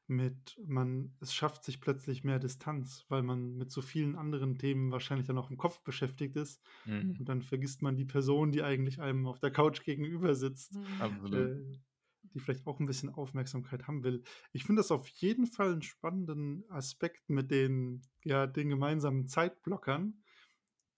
mit 0.08 0.60
man 0.66 1.16
es 1.20 1.34
schafft 1.34 1.64
sich 1.64 1.80
plötzlich 1.80 2.24
mehr 2.24 2.38
Distanz, 2.38 3.04
weil 3.08 3.22
man 3.22 3.56
mit 3.56 3.70
so 3.70 3.82
vielen 3.82 4.16
anderen 4.16 4.58
Themen 4.58 4.90
wahrscheinlich 4.92 5.26
dann 5.26 5.38
auch 5.38 5.50
im 5.50 5.56
Kopf 5.56 5.82
beschäftigt 5.82 6.36
ist 6.36 6.62
Mhm. 6.86 7.18
und 7.18 7.28
dann 7.28 7.42
vergisst 7.42 7.82
man 7.82 7.96
die 7.96 8.04
Person, 8.04 8.52
die 8.52 8.62
eigentlich 8.62 9.00
einem 9.00 9.26
auf 9.26 9.38
der 9.40 9.50
Couch 9.52 9.82
gegenüber 9.84 10.34
sitzt, 10.34 10.80
Mhm. 11.02 11.24
Äh, 11.32 11.78
die 12.22 12.40
vielleicht 12.40 12.66
auch 12.66 12.80
'n 12.80 12.86
bisschen 12.86 13.10
Aufmerksamkeit 13.10 13.86
haben 13.86 14.02
will. 14.04 14.22
Ich 14.52 14.64
finde 14.64 14.80
das 14.80 14.90
auf 14.90 15.08
jeden 15.08 15.46
Fall 15.46 15.74
'n 15.74 15.82
spannenden 15.82 16.64
Aspekt 16.70 17.28
mit 17.30 17.50
den 17.50 18.02
ja, 18.24 18.46
den 18.46 18.70
gemeinsamen 18.70 19.26
Zeitblockern. 19.28 20.22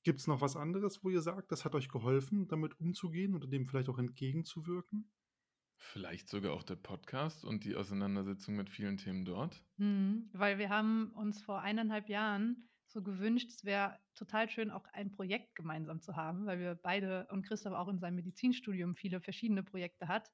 Gibt's 0.05 0.27
noch 0.29 0.41
was 0.43 0.57
anderes, 0.57 1.05
wo 1.05 1.11
ihr 1.11 1.23
sagt, 1.23 1.53
das 1.53 1.65
hat 1.67 1.75
euch 1.77 1.89
geholfen, 1.91 2.49
damit 2.49 2.81
umzugehen 2.81 3.35
oder 3.35 3.49
dem 3.49 3.67
vielleicht 3.69 3.89
auch 3.91 3.99
entgegenzuwirken? 3.99 5.11
Vielleicht 5.79 6.29
sogar 6.29 6.53
auch 6.53 6.63
der 6.65 6.77
Podcast 6.77 7.43
und 7.43 7.65
die 7.65 7.77
Auseinandersetzung 7.77 8.57
mit 8.57 8.69
vielen 8.69 8.99
Themen 8.99 9.25
dort? 9.25 9.65
Mhm, 9.79 10.31
weil 10.33 10.59
wir 10.59 10.71
haben 10.71 11.13
uns 11.13 11.43
vor 11.43 11.61
1 11.61 11.79
1/2 11.79 12.09
Jahren 12.09 12.69
so 12.87 13.03
gewünscht, 13.03 13.51
es 13.51 13.65
wäre 13.65 13.99
total 14.15 14.49
schön, 14.49 14.71
auch 14.71 14.87
ein 14.93 15.11
Projekt 15.11 15.55
gemeinsam 15.55 16.01
zu 16.01 16.17
haben, 16.17 16.47
weil 16.47 16.59
wir 16.61 16.75
beide 16.77 17.27
und 17.31 17.43
Christoph 17.43 17.75
auch 17.75 17.89
in 17.89 17.99
seinem 17.99 18.15
Medizinstudium 18.17 18.95
viele 18.95 19.21
verschiedene 19.21 19.63
Projekte 19.63 20.09
hat. 20.09 20.31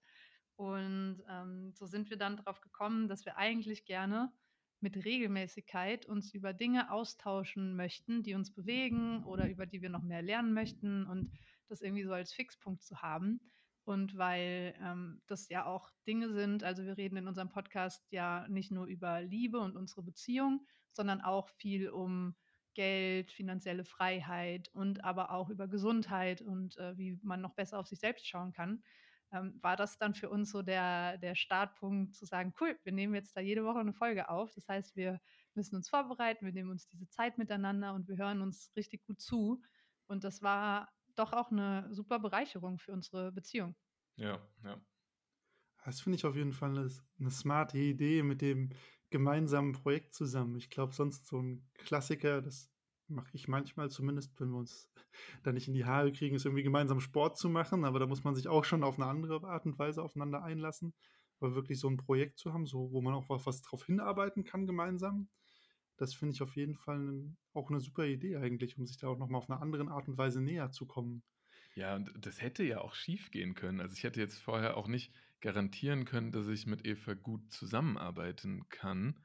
Und, 0.55 1.23
ähm, 1.29 1.73
so 1.75 1.87
sind 1.87 2.11
wir 2.11 2.19
dann 2.19 2.37
drauf 2.37 2.61
gekommen, 2.61 3.09
dass 3.09 3.25
wir 3.25 3.37
eigentlich 3.37 3.85
gerne 3.85 4.33
mit 4.81 4.97
Regelmäßigkeit 5.05 6.07
uns 6.07 6.35
über 6.35 6.53
Dinge 6.53 6.91
austauschen 6.93 7.75
möchten, 7.75 8.23
die 8.23 8.35
uns 8.35 8.53
bewegen 8.55 9.25
oder 9.25 9.49
über 9.49 9.67
die 9.67 9.81
wir 9.83 9.91
noch 9.91 10.03
mehr 10.03 10.23
lernen 10.23 10.53
möchten 10.53 11.07
und 11.07 11.33
das 11.69 11.81
irgendwie 11.81 12.05
so 12.05 12.13
als 12.13 12.33
Fixpunkt 12.33 12.83
zu 12.83 13.01
haben. 13.03 13.41
Und 13.85 14.17
weil, 14.17 14.75
ähm, 14.81 15.23
das 15.27 15.49
ja 15.49 15.67
auch 15.67 15.91
Dinge 16.07 16.31
sind 16.33 16.63
also, 16.65 16.85
wir 16.85 16.97
reden 16.97 17.17
in 17.17 17.29
unserem 17.29 17.49
Podcast 17.49 18.13
ja 18.13 18.47
nicht 18.49 18.71
nur 18.71 18.87
über 18.87 19.21
Liebe 19.23 19.59
und 19.61 19.77
unsere 19.77 20.03
Beziehung, 20.03 20.67
sondern 20.93 21.21
auch 21.21 21.49
viel 21.49 21.91
um 21.91 22.37
Geld, 22.75 23.33
finanzielle 23.33 23.85
Freiheit 23.85 24.69
und 24.73 25.05
aber 25.05 25.31
auch 25.33 25.51
über 25.51 25.69
Gesundheit 25.69 26.41
und, 26.43 26.77
äh, 26.79 26.97
wie 26.97 27.19
man 27.23 27.41
noch 27.41 27.55
besser 27.55 27.79
auf 27.79 27.87
sich 27.89 27.99
selbst 28.01 28.27
schauen 28.27 28.53
kann. 28.53 28.83
Ähm, 29.33 29.59
war 29.63 29.77
das 29.77 29.99
dann 29.99 30.15
für 30.15 30.29
uns 30.31 30.51
so 30.51 30.63
der 30.63 31.19
der 31.19 31.35
Startpunkt 31.35 32.15
zu 32.15 32.25
sagen: 32.27 32.53
„Cool, 32.61 32.79
wir 32.85 32.93
nehmen 32.93 33.15
jetzt 33.15 33.37
da 33.37 33.41
jede 33.41 33.65
Woche 33.65 33.83
'ne 33.85 33.93
Folge 33.95 34.29
auf.“ 34.29 34.53
Das 34.55 34.69
heißt, 34.69 34.95
wir 34.97 35.21
müssen 35.55 35.77
uns 35.77 35.89
vorbereiten, 35.89 36.45
wir 36.47 36.53
nehmen 36.53 36.71
uns 36.71 36.87
diese 36.89 37.09
Zeit 37.09 37.39
miteinander 37.39 37.95
und 37.95 38.09
wir 38.09 38.17
hören 38.17 38.43
uns 38.43 38.73
richtig 38.77 39.05
gut 39.07 39.21
zu. 39.21 39.63
Und 40.07 40.25
das 40.25 40.43
war 40.43 40.93
doch 41.19 41.33
auch 41.33 41.51
'ne 41.51 41.89
super 41.93 42.19
Bereicherung 42.19 42.79
für 42.79 42.93
unsere 42.93 43.33
Beziehung. 43.33 43.75
Ja, 44.19 44.49
ja. 44.63 44.81
Das 45.85 46.01
finde 46.01 46.17
ich 46.17 46.25
auf 46.27 46.37
jeden 46.37 46.53
Fall 46.53 46.73
'ne 46.73 46.83
s 46.87 47.05
'ne 47.19 47.31
smarte 47.31 47.79
Idee 47.79 48.23
mit 48.23 48.41
dem 48.43 48.71
gemeinsamen 49.11 49.73
Projekt 49.73 50.15
zusammen. 50.15 50.57
Ich 50.57 50.71
glaube, 50.71 50.95
sonst 50.95 51.27
so 51.27 51.39
'n 51.41 51.69
Klassiker, 51.75 52.43
das 52.43 52.71
mache 53.09 53.31
ich 53.35 53.49
manchmal 53.49 53.91
zumindest, 53.91 54.39
wenn 54.41 54.51
wir 54.51 54.59
uns 54.59 54.91
da 55.45 55.53
nicht 55.53 55.69
in 55.69 55.75
die 55.75 55.85
Haare 55.87 56.13
kriegen, 56.13 56.37
ist 56.37 56.45
irgendwie 56.47 56.63
gemeinsam 56.63 57.01
Sport 57.01 57.37
zu 57.39 57.49
machen, 57.51 57.85
aber 57.85 57.99
da 58.01 58.07
muss 58.07 58.25
man 58.25 58.35
sich 58.35 58.49
auch 58.49 58.65
schon 58.65 58.85
auf 58.85 58.99
'ne 58.99 59.07
andere 59.07 59.43
Art 59.47 59.67
und 59.67 59.79
Weise 59.79 60.03
aufeinander 60.03 60.43
einlassen. 60.45 60.95
Aber 61.41 61.55
wirklich 61.55 61.81
so 61.81 61.89
'n 61.89 61.97
Projekt 61.99 62.39
zu 62.39 62.53
haben, 62.53 62.67
so 62.67 62.93
wo 62.93 63.03
man 63.03 63.15
auch 63.15 63.29
was 63.29 63.63
drauf 63.63 63.87
hinarbeiten 63.87 64.45
kann 64.45 64.67
gemeinsam, 64.67 65.31
das 66.03 66.15
finde 66.15 66.35
ich 66.35 66.43
auf 66.43 66.57
jeden 66.57 66.75
Fall 66.77 67.37
auch 67.55 67.71
'ne 67.71 67.81
super 67.81 68.07
Idee 68.07 68.37
eigentlich, 68.37 68.79
um 68.79 68.87
sich 68.87 68.99
da 68.99 69.09
auch 69.09 69.19
noch 69.19 69.29
mal 69.29 69.39
auf 69.39 69.49
'ner 69.49 69.63
anderen 69.63 69.89
Art 69.89 70.09
und 70.09 70.19
Weise 70.19 70.43
näher 70.43 70.71
zu 70.73 70.87
kommen. 70.87 71.23
Ja, 71.77 71.97
und 71.97 72.13
das 72.27 72.43
hätte 72.43 72.63
ja 72.65 72.81
auch 72.83 72.95
schiefgehen 72.95 73.55
können. 73.55 73.81
Also, 73.81 73.95
ich 73.97 74.05
hätte 74.05 74.21
jetzt 74.21 74.39
vorher 74.39 74.77
auch 74.77 74.89
nicht 74.89 75.15
garantieren 75.41 76.05
können, 76.05 76.31
dass 76.31 76.47
ich 76.49 76.67
mit 76.67 76.87
Eva 76.87 77.15
gut 77.15 77.51
zusammenarbeiten 77.53 78.69
kann. 78.69 79.25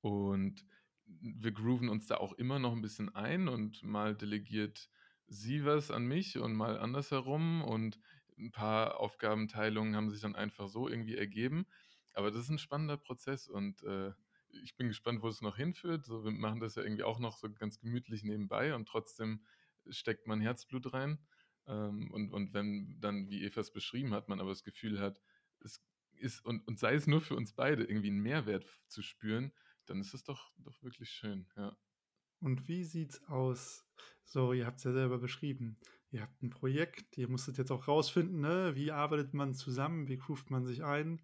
Und 0.00 0.66
wir 1.06 1.52
grooven 1.52 1.88
uns 1.88 2.06
da 2.06 2.16
auch 2.16 2.32
immer 2.32 2.58
noch 2.58 2.72
'n 2.74 2.82
bisschen 2.82 3.14
ein 3.14 3.48
und 3.48 3.82
mal 3.84 4.16
delegiert 4.16 4.90
sie 5.26 5.64
was 5.64 5.90
an 5.90 6.04
mich 6.06 6.36
und 6.38 6.54
mal 6.54 6.78
andersherum 6.78 7.62
und 7.62 8.00
'n 8.36 8.50
paar 8.50 8.98
Aufgabenteilungen 9.00 9.94
haben 9.96 10.10
sich 10.10 10.20
dann 10.20 10.34
einfach 10.34 10.68
so 10.68 10.88
irgendwie 10.88 11.16
ergeben. 11.16 11.66
Aber 12.14 12.30
das 12.32 12.42
ist 12.44 12.50
'n 12.50 12.58
spannender 12.58 12.96
Prozess 12.96 13.46
und, 13.48 13.82
äh, 13.84 14.12
ich 14.62 14.76
bin 14.76 14.88
gespannt, 14.88 15.22
wo 15.22 15.28
es 15.28 15.40
noch 15.42 15.56
hinführt. 15.56 16.04
So, 16.06 16.24
wir 16.24 16.30
machen 16.32 16.60
das 16.60 16.74
ja 16.76 16.82
irgendwie 16.82 17.02
auch 17.04 17.18
noch 17.18 17.36
so 17.38 17.52
ganz 17.52 17.78
gemütlich 17.78 18.22
nebenbei 18.24 18.74
und 18.74 18.86
trotzdem 18.88 19.44
steckt 19.88 20.26
man 20.26 20.40
Herzblut 20.40 20.92
rein. 20.92 21.26
Ähm, 21.66 22.10
und 22.12 22.32
und 22.32 22.52
wenn 22.54 23.00
dann, 23.00 23.28
wie 23.30 23.42
Eva 23.44 23.60
es 23.60 23.72
beschrieben 23.72 24.12
hat, 24.14 24.28
man 24.28 24.40
aber 24.40 24.50
das 24.50 24.64
Gefühl 24.64 25.00
hat, 25.00 25.20
es 25.60 25.84
ist 26.12 26.44
und 26.44 26.66
und 26.68 26.78
sei 26.78 26.94
es 26.94 27.06
nur 27.06 27.20
für 27.20 27.36
uns 27.36 27.54
beide 27.54 27.84
irgendwie 27.84 28.08
'n 28.10 28.18
Mehrwert 28.20 28.66
zu 28.88 29.02
spüren, 29.02 29.52
dann 29.86 30.00
ist 30.00 30.14
es 30.14 30.24
doch 30.24 30.52
doch 30.58 30.82
wirklich 30.82 31.10
schön, 31.10 31.48
ja. 31.56 31.76
Und 32.40 32.68
wie 32.68 32.84
sieht's 32.84 33.24
aus? 33.24 33.86
So, 34.24 34.52
ihr 34.52 34.66
habt's 34.66 34.84
ja 34.84 34.92
selber 34.92 35.18
beschrieben. 35.18 35.78
Ihr 36.10 36.22
habt 36.22 36.42
'n 36.42 36.50
Projekt, 36.50 37.16
ihr 37.18 37.28
musstet 37.28 37.58
jetzt 37.58 37.70
auch 37.70 37.88
rausfinden, 37.88 38.40
ne, 38.40 38.72
wie 38.74 38.90
arbeitet 38.92 39.34
man 39.34 39.54
zusammen, 39.54 40.08
wie 40.08 40.18
groovt 40.18 40.50
man 40.50 40.64
sich 40.64 40.84
ein? 40.84 41.22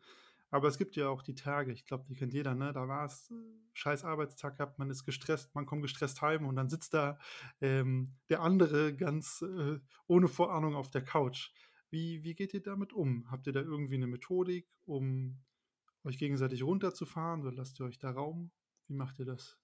Aber 0.51 0.69
es 0.69 0.79
gibt 0.79 0.97
ja 0.97 1.09
auch 1.09 1.23
die 1.23 1.35
Tage, 1.35 1.73
ich 1.73 1.85
glaube, 1.87 2.05
die 2.09 2.15
kennt 2.15 2.33
jeder, 2.35 2.55
ne? 2.55 2.73
Da 2.73 2.89
war's 2.89 3.33
scheiß 3.75 4.05
Arbeitstag 4.05 4.57
gehabt, 4.57 4.79
man 4.79 4.91
ist 4.91 5.05
gestresst, 5.05 5.55
man 5.55 5.67
kommt 5.67 5.83
gestresst 5.83 6.21
heim 6.23 6.47
und 6.47 6.57
dann 6.57 6.69
sitzt 6.69 6.93
da, 6.95 7.19
ähm, 7.61 8.17
der 8.29 8.43
andere 8.43 8.95
ganz, 8.97 9.43
äh, 9.43 9.79
ohne 10.07 10.29
Vorahnung 10.29 10.75
auf 10.75 10.91
der 10.91 11.05
Couch. 11.05 11.53
Wie 11.91 12.23
wie 12.25 12.35
geht 12.35 12.55
ihr 12.55 12.63
damit 12.63 12.93
um? 12.93 13.31
Habt 13.31 13.47
ihr 13.47 13.53
da 13.53 13.61
irgendwie 13.61 13.99
'ne 13.99 14.07
Methodik, 14.09 14.69
um 14.85 15.43
euch 16.05 16.19
gegenseitig 16.19 16.63
runterzufahren 16.65 17.43
oder 17.43 17.53
lasst 17.53 17.81
ihr 17.81 17.87
euch 17.87 17.99
da 17.99 18.11
Raum? 18.13 18.53
Wie 18.89 18.95
macht 18.95 19.19
ihr 19.21 19.27
das? 19.27 19.59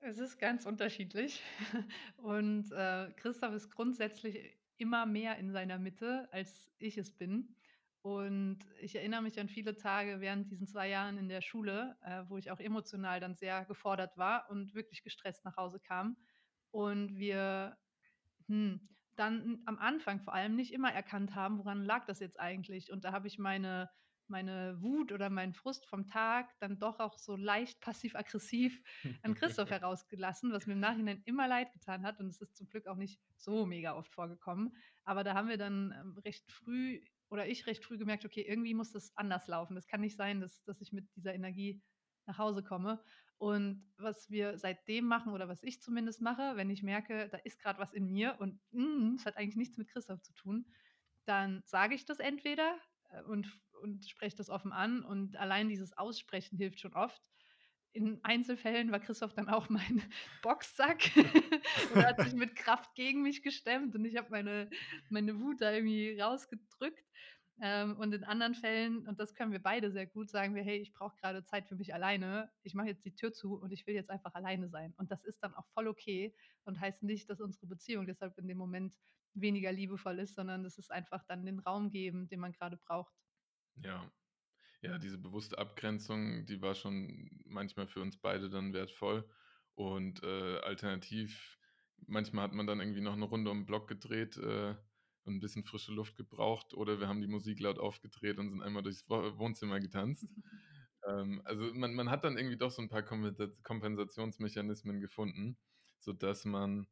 Es 0.00 0.18
ist 0.18 0.38
ganz 0.38 0.64
unterschiedlich 0.66 1.42
und, 2.16 2.72
äh, 2.72 3.12
Christoph 3.16 3.54
ist 3.54 3.70
grundsätzlich 3.70 4.56
immer 4.78 5.04
mehr 5.04 5.36
in 5.36 5.50
seiner 5.52 5.78
Mitte, 5.78 6.28
als 6.32 6.70
ich 6.78 6.96
es 6.96 7.10
bin. 7.12 7.54
Und 8.02 8.58
ich 8.80 8.96
erinnere 8.96 9.22
mich 9.22 9.38
an 9.38 9.48
viele 9.48 9.76
Tage 9.76 10.20
während 10.20 10.50
diesen 10.50 10.66
2 10.66 10.88
Jahren 10.88 11.18
in 11.18 11.28
der 11.28 11.42
Schule, 11.42 11.96
äh, 12.02 12.22
wo 12.28 12.38
ich 12.38 12.50
auch 12.50 12.60
emotional 12.60 13.20
dann 13.20 13.34
sehr 13.34 13.64
gefordert 13.66 14.16
war 14.16 14.48
und 14.48 14.74
wirklich 14.74 15.02
gestresst 15.02 15.44
nach 15.44 15.56
Hause 15.56 15.80
kam. 15.80 16.16
Und 16.70 17.16
wir, 17.16 17.76
hm, 18.46 18.88
dann 19.16 19.62
am 19.66 19.78
Anfang 19.78 20.20
vor 20.20 20.32
allem 20.32 20.56
nicht 20.56 20.72
immer 20.72 20.92
erkannt 20.92 21.34
haben, 21.34 21.58
woran 21.58 21.84
lag 21.84 22.06
das 22.06 22.20
jetzt 22.20 22.40
eigentlich? 22.40 22.90
Und 22.90 23.04
da 23.04 23.12
habe 23.12 23.28
ich 23.28 23.38
meine 23.38 23.90
meine 24.30 24.80
Wut 24.80 25.12
oder 25.12 25.28
meinen 25.28 25.52
Frust 25.52 25.86
vom 25.86 26.06
Tag 26.06 26.58
dann 26.60 26.78
doch 26.78 27.00
auch 27.00 27.18
so 27.18 27.36
leicht 27.36 27.80
passiv-aggressiv 27.80 28.80
an 29.22 29.34
Christoph 29.34 29.70
herausgelassen, 29.70 30.52
was 30.52 30.66
mir 30.66 30.74
im 30.74 30.80
Nachhinein 30.80 31.22
immer 31.26 31.48
leid 31.48 31.72
getan 31.72 32.06
hat 32.06 32.20
und 32.20 32.28
es 32.28 32.40
ist 32.40 32.56
zum 32.56 32.68
Glück 32.68 32.86
auch 32.86 32.96
nicht 32.96 33.20
so 33.36 33.66
mega 33.66 33.94
oft 33.94 34.14
vorgekommen. 34.14 34.76
Aber 35.04 35.24
da 35.24 35.34
haben 35.34 35.48
wir 35.48 35.58
dann, 35.58 35.92
ähm, 36.00 36.18
recht 36.18 36.50
früh 36.50 37.02
oder 37.30 37.48
ich 37.48 37.66
recht 37.66 37.84
früh 37.84 37.98
gemerkt: 37.98 38.24
„Okay, 38.26 38.42
irgendwie 38.42 38.74
muss 38.74 38.92
das 38.92 39.16
anders 39.16 39.46
laufen. 39.48 39.74
Das 39.76 39.86
kann 39.88 40.00
nicht 40.02 40.16
sein, 40.16 40.40
dass 40.40 40.64
dass 40.64 40.80
ich 40.80 40.92
mit 40.92 41.14
dieser 41.16 41.34
Energie 41.34 41.82
nach 42.26 42.38
Hause 42.38 42.62
komme.“ 42.62 43.02
Und 43.38 43.92
was 43.96 44.30
wir 44.30 44.58
seitdem 44.58 45.06
machen 45.06 45.32
oder 45.32 45.48
was 45.48 45.62
ich 45.62 45.80
zumindest 45.82 46.20
mache, 46.20 46.56
wenn 46.56 46.70
ich 46.70 46.82
merke, 46.82 47.28
da 47.30 47.38
ist 47.38 47.58
grad 47.60 47.78
was 47.78 47.92
in 47.94 48.06
mir 48.06 48.36
und, 48.40 48.60
hm, 48.72 49.14
es 49.18 49.24
hat 49.26 49.36
eigentlich 49.38 49.56
nichts 49.56 49.78
mit 49.78 49.88
Christoph 49.88 50.20
zu 50.22 50.34
tun, 50.34 50.66
dann 51.26 51.62
sage 51.64 51.94
ich 51.94 52.04
das 52.06 52.18
entweder, 52.20 52.78
äh, 53.10 53.22
und 53.22 53.60
und 53.82 54.06
spreche 54.08 54.36
das 54.36 54.50
offen 54.50 54.72
an 54.72 55.02
und 55.04 55.36
allein 55.36 55.68
dieses 55.70 55.96
Aussprechen 55.96 56.58
hilft 56.58 56.80
schon 56.80 56.92
oft. 56.94 57.22
In 57.92 58.20
Einzelfällen 58.22 58.92
war 58.92 59.00
Christoph 59.00 59.34
dann 59.34 59.48
auch 59.48 59.68
mein 59.68 60.02
Boxsack 60.42 61.10
und 61.90 62.04
hat 62.06 62.20
sich 62.20 62.34
mit 62.34 62.54
Kraft 62.54 62.94
gegen 62.94 63.22
mich 63.22 63.42
gestemmt 63.42 63.94
und 63.96 64.04
ich 64.04 64.16
habe 64.16 64.30
meine 64.30 64.70
meine 65.08 65.40
Wut 65.40 65.60
da 65.60 65.72
irgendwie 65.72 66.18
rausgedrückt. 66.20 67.04
Ähm, 67.62 67.96
und 67.98 68.14
in 68.14 68.24
anderen 68.24 68.54
Fällen, 68.54 69.06
und 69.06 69.20
das 69.20 69.34
können 69.34 69.52
wir 69.52 69.62
beide 69.62 69.90
sehr 69.90 70.06
gut, 70.06 70.30
sagen 70.30 70.54
wir: 70.54 70.62
„Hey, 70.62 70.78
ich 70.78 70.92
brauche 70.92 71.16
grade 71.16 71.44
Zeit 71.44 71.66
für 71.68 71.74
mich 71.76 71.92
alleine. 71.92 72.50
Ich 72.62 72.74
mache 72.74 72.86
jetzt 72.88 73.04
die 73.04 73.14
Tür 73.14 73.32
zu 73.32 73.54
und 73.60 73.72
ich 73.72 73.86
will 73.86 73.94
jetzt 73.94 74.08
einfach 74.10 74.34
alleine 74.34 74.68
sein.“ 74.68 74.94
Und 74.96 75.10
das 75.10 75.24
ist 75.24 75.42
dann 75.42 75.54
auch 75.54 75.66
voll 75.74 75.88
okay 75.88 76.34
und 76.64 76.80
heißt 76.80 77.02
nicht, 77.02 77.28
dass 77.28 77.40
unsere 77.40 77.66
Beziehung 77.66 78.06
deshalb 78.06 78.38
in 78.38 78.46
dem 78.48 78.56
Moment 78.58 78.96
weniger 79.34 79.72
liebevoll 79.72 80.20
ist, 80.20 80.36
sondern 80.36 80.62
das 80.64 80.78
ist 80.78 80.90
einfach 80.90 81.24
dann 81.24 81.44
den 81.44 81.58
Raum 81.58 81.90
geben, 81.90 82.28
den 82.28 82.40
man 82.40 82.52
grade 82.52 82.76
braucht. 82.78 83.14
Ja. 83.76 84.10
Ja, 84.82 84.96
diese 84.98 85.18
bewusste 85.18 85.58
Abgrenzung, 85.58 86.46
die 86.46 86.62
war 86.62 86.74
schon 86.74 87.28
manchmal 87.44 87.86
für 87.86 88.00
uns 88.00 88.16
beide 88.16 88.48
dann 88.48 88.72
wertvoll. 88.72 89.28
Und, 89.74 90.22
äh, 90.22 90.58
alternativ 90.60 91.58
manchmal 92.06 92.44
hat 92.44 92.54
man 92.54 92.66
dann 92.66 92.80
irgendwie 92.80 93.02
noch 93.02 93.14
'ne 93.14 93.26
Runde 93.26 93.50
um 93.50 93.58
'n 93.60 93.66
Block 93.66 93.88
gedreht, 93.88 94.38
äh, 94.38 94.74
und 95.24 95.34
'n 95.34 95.40
bisschen 95.40 95.64
frische 95.64 95.92
Luft 95.92 96.16
gebraucht 96.16 96.72
oder 96.72 96.98
wir 96.98 97.08
haben 97.08 97.20
die 97.20 97.26
Musik 97.28 97.60
laut 97.60 97.78
aufgedreht 97.78 98.38
und 98.38 98.48
sind 98.48 98.62
einmal 98.62 98.82
durchs 98.82 99.06
Wo 99.08 99.38
Wohnzimmer 99.38 99.80
getanzt. 99.80 100.26
Ähm, 101.08 101.40
also, 101.46 101.72
man 101.74 101.94
man 101.94 102.10
hat 102.10 102.24
dann 102.24 102.36
irgendwie 102.36 102.58
doch 102.58 102.70
so 102.70 102.82
'n 102.82 102.90
paar 102.90 103.02
Kompensa 103.02 103.48
Kompensationsmechanismen 103.62 105.00
gefunden, 105.00 105.56
sodass 105.98 106.44
man 106.44 106.88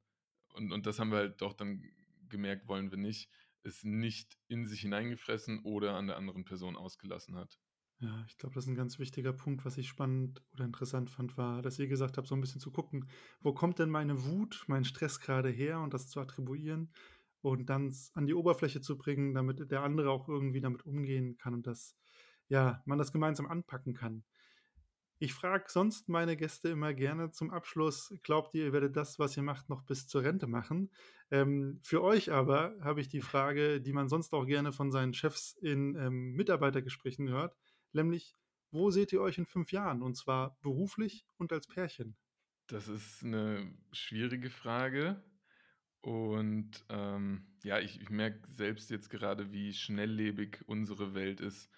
und 0.54 0.72
und 0.72 0.86
das 0.86 0.98
haben 0.98 1.10
wir 1.10 1.18
halt 1.18 1.42
doch 1.42 1.52
dann 1.54 1.82
gemerkt, 2.28 2.68
wollen 2.68 2.90
wir 2.90 2.96
nicht, 2.98 3.30
es 3.64 3.84
nicht 3.84 4.38
in 4.48 4.66
sich 4.66 4.80
hineingefressen 4.80 5.60
oder 5.64 5.94
an 5.96 6.06
der 6.06 6.16
anderen 6.16 6.44
Person 6.46 6.74
ausgelassen 6.76 7.36
hat. 7.36 7.56
Ja, 8.00 8.24
ich 8.28 8.38
glaube, 8.38 8.54
das 8.54 8.64
ist 8.64 8.70
ein 8.70 8.76
ganz 8.76 9.00
wichtiger 9.00 9.32
Punkt, 9.32 9.64
was 9.64 9.76
ich 9.76 9.88
spannend 9.88 10.40
oder 10.52 10.64
interessant 10.64 11.10
fand, 11.10 11.36
war, 11.36 11.62
dass 11.62 11.80
ihr 11.80 11.88
gesagt 11.88 12.16
habt, 12.16 12.28
so 12.28 12.34
ein 12.36 12.40
bisschen 12.40 12.60
zu 12.60 12.70
gucken, 12.70 13.08
wo 13.40 13.52
kommt 13.52 13.80
denn 13.80 13.90
meine 13.90 14.24
Wut, 14.24 14.64
mein 14.68 14.84
Stress 14.84 15.18
gerade 15.18 15.48
her 15.48 15.80
und 15.80 15.94
das 15.94 16.08
zu 16.08 16.20
attribuieren 16.20 16.92
und 17.40 17.66
dann 17.68 17.92
an 18.14 18.26
die 18.26 18.34
Oberfläche 18.34 18.80
zu 18.80 18.96
bringen, 18.96 19.34
damit 19.34 19.70
der 19.72 19.82
andere 19.82 20.10
auch 20.10 20.28
irgendwie 20.28 20.60
damit 20.60 20.86
umgehen 20.86 21.38
kann 21.38 21.54
und 21.54 21.66
dass 21.66 21.96
ja, 22.48 22.82
man 22.86 22.98
das 22.98 23.12
gemeinsam 23.12 23.46
anpacken 23.46 23.94
kann. 23.94 24.24
Ich 25.20 25.34
frage 25.34 25.64
sonst 25.66 26.08
meine 26.08 26.36
Gäste 26.36 26.68
immer 26.68 26.94
gerne 26.94 27.32
zum 27.32 27.50
Abschluss, 27.50 28.14
glaubt 28.22 28.54
ihr, 28.54 28.66
ihr 28.66 28.72
werdet 28.72 28.96
das, 28.96 29.18
was 29.18 29.36
ihr 29.36 29.42
macht, 29.42 29.68
noch 29.68 29.82
bis 29.82 30.06
zur 30.06 30.22
Rente 30.22 30.46
machen? 30.46 30.92
Ähm, 31.32 31.80
für 31.82 32.02
euch 32.02 32.30
aber 32.30 32.76
habe 32.80 33.00
ich 33.00 33.08
die 33.08 33.20
Frage, 33.20 33.80
die 33.80 33.92
man 33.92 34.08
sonst 34.08 34.32
auch 34.32 34.46
gerne 34.46 34.72
von 34.72 34.92
seinen 34.92 35.14
Chefs 35.14 35.54
in 35.54 35.96
ähm, 35.96 36.34
Mitarbeitergesprächen 36.34 37.28
hört, 37.28 37.56
nämlich, 37.92 38.34
wo 38.70 38.90
seht 38.90 39.12
ihr 39.12 39.20
euch 39.20 39.38
in 39.38 39.46
fünf 39.46 39.72
Jahren? 39.72 40.02
Und 40.02 40.16
zwar 40.16 40.58
beruflich 40.60 41.26
und 41.36 41.52
als 41.52 41.66
Pärchen. 41.66 42.16
Das 42.66 42.88
ist 42.88 43.24
eine 43.24 43.74
schwierige 43.92 44.50
Frage. 44.50 45.22
Und 46.00 46.84
ähm, 46.90 47.46
ja, 47.64 47.80
ich, 47.80 48.00
ich 48.00 48.10
merke 48.10 48.40
selbst 48.50 48.90
jetzt 48.90 49.10
gerade, 49.10 49.52
wie 49.52 49.72
schnelllebig 49.72 50.60
unsere 50.66 51.14
Welt 51.14 51.40
ist 51.40 51.70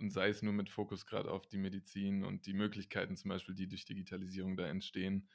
und 0.00 0.10
sei 0.10 0.28
es 0.28 0.42
nur 0.42 0.52
mit 0.52 0.68
Fokus 0.68 1.06
gerade 1.06 1.30
auf 1.30 1.46
die 1.46 1.58
Medizin 1.58 2.24
und 2.24 2.46
die 2.46 2.54
Möglichkeiten 2.54 3.16
zum 3.16 3.28
Beispiel, 3.28 3.54
die 3.54 3.68
durch 3.68 3.84
Digitalisierung 3.84 4.56
da 4.56 4.66
entstehen. 4.66 5.28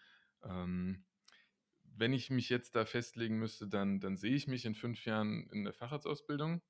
Ähm, 0.44 1.06
wenn 1.84 2.14
ich 2.14 2.30
mich 2.30 2.50
jetzt 2.50 2.76
da 2.76 2.86
festlegen 2.86 3.40
müsste, 3.40 3.68
dann, 3.68 4.00
dann 4.00 4.18
sehe 4.18 4.36
ich 4.36 4.48
mich 4.48 4.66
in 4.66 4.76
fünf 4.76 5.06
Jahren 5.06 5.50
in 5.52 5.64
der 5.64 5.74
Facharztausbildung. 5.74 6.62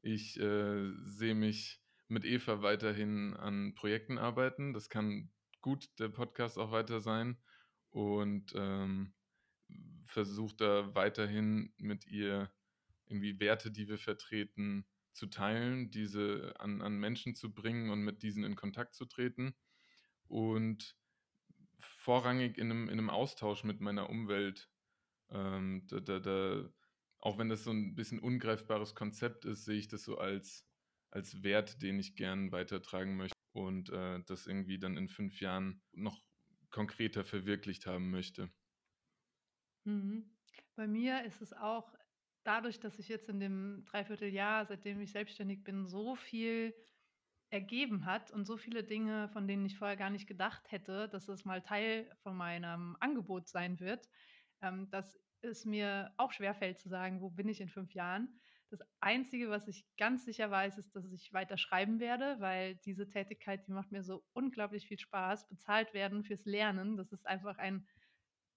Ich 0.00 0.40
äh, 0.40 0.90
sehe 1.04 1.34
mich 1.34 1.80
mit 2.08 2.24
Eva 2.24 2.62
weiterhin 2.62 3.34
an 3.34 3.74
Projekten 3.74 4.18
arbeiten. 4.18 4.72
Das 4.72 4.88
kann 4.88 5.30
gut 5.60 5.88
der 5.98 6.08
Podcast 6.08 6.58
auch 6.58 6.72
weiter 6.72 7.00
sein. 7.00 7.38
Und 7.90 8.52
ähm, 8.54 9.14
versuche 10.04 10.56
da 10.56 10.94
weiterhin 10.94 11.72
mit 11.78 12.06
ihr 12.06 12.50
irgendwie 13.06 13.40
Werte, 13.40 13.70
die 13.70 13.88
wir 13.88 13.98
vertreten, 13.98 14.86
zu 15.12 15.26
teilen, 15.26 15.90
diese 15.90 16.54
an, 16.58 16.80
an 16.80 16.98
Menschen 16.98 17.34
zu 17.34 17.52
bringen 17.52 17.90
und 17.90 18.02
mit 18.02 18.22
diesen 18.22 18.44
in 18.44 18.54
Kontakt 18.54 18.94
zu 18.94 19.04
treten 19.04 19.54
und 20.28 20.96
vorrangig 21.80 22.56
in 22.58 22.70
einem, 22.70 22.84
in 22.84 22.98
einem 22.98 23.10
Austausch 23.10 23.64
mit 23.64 23.80
meiner 23.80 24.08
Umwelt. 24.10 24.70
Ähm, 25.30 25.86
da, 25.88 26.00
da, 26.00 26.20
da, 26.20 26.70
auch 27.18 27.38
wenn 27.38 27.48
das 27.48 27.64
so 27.64 27.70
ein 27.72 27.94
bisschen 27.94 28.20
ungreifbares 28.20 28.94
Konzept 28.94 29.44
ist, 29.44 29.64
sehe 29.64 29.78
ich 29.78 29.88
das 29.88 30.04
so 30.04 30.18
als, 30.18 30.67
als 31.10 31.42
Wert, 31.42 31.82
den 31.82 31.98
ich 31.98 32.16
gern 32.16 32.52
weitertragen 32.52 33.16
möchte 33.16 33.36
und 33.52 33.90
äh, 33.90 34.20
das 34.26 34.46
irgendwie 34.46 34.78
dann 34.78 34.96
in 34.96 35.08
fünf 35.08 35.40
Jahren 35.40 35.82
noch 35.92 36.22
konkreter 36.70 37.24
verwirklicht 37.24 37.86
haben 37.86 38.10
möchte. 38.10 38.50
Mhm. 39.84 40.30
Bei 40.76 40.86
mir 40.86 41.24
ist 41.24 41.40
es 41.40 41.52
auch 41.52 41.94
dadurch, 42.44 42.78
dass 42.78 42.96
sich 42.96 43.08
jetzt 43.08 43.28
in 43.28 43.40
dem 43.40 43.84
Dreivierteljahr, 43.86 44.66
seitdem 44.66 45.00
ich 45.00 45.12
selbstständig 45.12 45.64
bin, 45.64 45.86
so 45.86 46.14
viel 46.14 46.74
ergeben 47.50 48.04
hat 48.04 48.30
und 48.30 48.44
so 48.44 48.56
viele 48.56 48.84
Dinge, 48.84 49.28
von 49.30 49.48
denen 49.48 49.64
ich 49.64 49.78
vorher 49.78 49.96
gar 49.96 50.10
nicht 50.10 50.26
gedacht 50.26 50.70
hätte, 50.70 51.08
dass 51.08 51.28
es 51.28 51.44
mal 51.44 51.62
Teil 51.62 52.10
von 52.22 52.36
meinem 52.36 52.96
Angebot 53.00 53.48
sein 53.48 53.80
wird, 53.80 54.08
ähm, 54.60 54.90
dass 54.90 55.18
es 55.40 55.64
mir 55.64 56.12
auch 56.16 56.32
schwerfällt 56.32 56.78
zu 56.78 56.88
sagen, 56.88 57.20
wo 57.20 57.30
bin 57.30 57.48
ich 57.48 57.60
in 57.60 57.68
fünf 57.68 57.94
Jahren. 57.94 58.40
Das 58.70 58.80
Einzige, 59.00 59.48
was 59.48 59.66
ich 59.66 59.86
ganz 59.96 60.24
sicher 60.24 60.50
weiß, 60.50 60.76
ist, 60.76 60.94
dass 60.94 61.10
ich 61.10 61.32
weiter 61.32 61.56
schreiben 61.56 62.00
werde, 62.00 62.36
weil 62.38 62.76
diese 62.84 63.08
Tätigkeit, 63.08 63.66
die 63.66 63.72
macht 63.72 63.92
mir 63.92 64.02
so 64.02 64.22
unglaublich 64.34 64.86
viel 64.86 64.98
Spaß. 64.98 65.48
Bezahlt 65.48 65.94
werden 65.94 66.22
fürs 66.22 66.44
Lernen, 66.44 66.96
das 66.96 67.10
ist 67.12 67.26
einfach 67.26 67.56
ein 67.56 67.86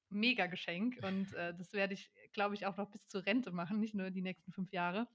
mega 0.10 0.47
Geschenk 0.47 0.97
und 1.04 1.34
äh, 1.34 1.54
das 1.56 1.71
werde 1.71 1.93
ich, 1.93 2.12
glaube 2.34 2.56
ich, 2.56 2.65
auch 2.65 2.76
noch 2.76 2.91
bis 2.91 3.08
zur 3.08 3.26
Rente 3.26 3.52
machen, 3.52 3.80
nicht 3.80 3.95
nur 3.95 4.12
die 4.12 4.21
nächsten 4.21 4.52
fünf 4.52 4.71
Jahre. 4.74 5.08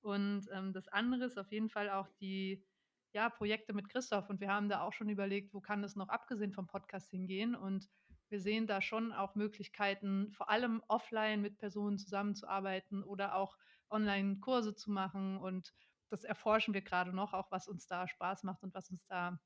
Und 0.00 0.46
ähm, 0.52 0.72
das 0.72 0.88
andere 0.88 1.24
ist 1.24 1.38
auf 1.38 1.52
jeden 1.52 1.68
Fall 1.68 1.90
auch 1.90 2.08
die 2.20 2.64
ja, 3.12 3.28
Projekte 3.28 3.72
mit 3.72 3.88
Christoph 3.88 4.30
und 4.30 4.40
wir 4.40 4.48
haben 4.48 4.68
da 4.68 4.82
auch 4.82 4.92
schon 4.92 5.08
überlegt, 5.08 5.52
wo 5.52 5.60
kann 5.60 5.84
es 5.84 5.96
noch 5.96 6.08
abgesehen 6.08 6.52
vom 6.52 6.66
Podcast 6.66 7.10
hingehen 7.10 7.54
und 7.54 7.88
wir 8.28 8.40
sehen 8.40 8.66
da 8.66 8.82
schon 8.82 9.12
auch 9.12 9.34
Möglichkeiten, 9.34 10.30
vor 10.32 10.50
allem 10.50 10.82
offline 10.88 11.40
mit 11.40 11.58
Personen 11.58 11.98
zusammenzuarbeiten 11.98 13.02
oder 13.02 13.34
auch 13.34 13.56
online 13.90 14.38
Kurse 14.40 14.74
zu 14.74 14.90
machen 14.90 15.38
und 15.38 15.74
das 16.10 16.24
erforschen 16.24 16.74
wir 16.74 16.82
gerade 16.82 17.12
noch, 17.12 17.34
auch 17.34 17.50
was 17.50 17.68
uns 17.68 17.86
da 17.86 18.08
Spaß 18.08 18.42
macht 18.44 18.62
und 18.62 18.74
was 18.74 18.90
uns 18.90 19.04
da 19.06 19.38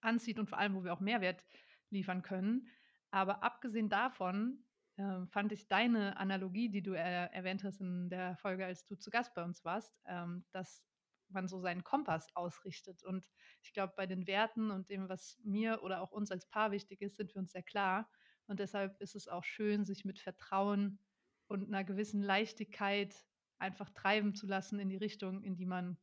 anzieht 0.00 0.38
und 0.38 0.48
vor 0.48 0.58
allem, 0.58 0.74
wo 0.74 0.84
wir 0.84 0.92
auch 0.92 1.00
Mehrwert 1.00 1.44
liefern 1.90 2.22
können. 2.22 2.68
Aber 3.10 3.42
abgesehen 3.42 3.88
davon 3.88 4.64
äh, 4.96 5.26
fand 5.26 5.52
ich 5.52 5.68
deine 5.68 6.16
Analogie, 6.16 6.70
die 6.70 6.82
du 6.82 6.94
äh, 6.94 7.26
erwähnt 7.32 7.62
hast 7.62 7.80
in 7.80 8.08
der 8.08 8.36
Folge, 8.36 8.66
als 8.66 8.84
du 8.86 8.96
zu 8.96 9.10
Gast 9.10 9.34
bei 9.34 9.44
uns 9.44 9.64
warst, 9.64 9.94
ähm, 10.06 10.44
dass 10.50 10.84
man 11.28 11.48
so 11.48 11.60
seinen 11.60 11.84
Kompass 11.84 12.34
ausrichtet. 12.34 13.02
Und 13.04 13.28
ich 13.62 13.72
glaube, 13.72 13.94
bei 13.96 14.06
den 14.06 14.26
Werten 14.26 14.70
und 14.70 14.90
dem, 14.90 15.08
was 15.08 15.38
mir 15.44 15.82
oder 15.82 16.02
auch 16.02 16.10
uns 16.10 16.30
als 16.30 16.46
Paar 16.46 16.72
wichtig 16.72 17.00
ist, 17.00 17.16
sind 17.16 17.34
wir 17.34 17.40
uns 17.40 17.52
sehr 17.52 17.62
klar. 17.62 18.10
Und 18.46 18.60
deshalb 18.60 19.00
ist 19.00 19.14
es 19.14 19.28
auch 19.28 19.44
schön, 19.44 19.84
sich 19.84 20.04
mit 20.04 20.18
Vertrauen 20.18 20.98
und 21.46 21.66
einer 21.68 21.84
gewissen 21.84 22.22
Leichtigkeit 22.22 23.14
einfach 23.62 23.88
treiben 23.90 24.34
zu 24.34 24.46
lassen 24.46 24.78
in 24.78 24.88
die 24.88 24.96
Richtung, 24.96 25.42
in 25.42 25.56
die 25.56 25.66
man 25.66 25.96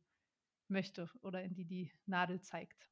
möchte 0.68 1.08
oder 1.22 1.42
in 1.42 1.54
die 1.54 1.64
die 1.64 1.92
Nadel 2.06 2.40
zeigt. 2.40 2.88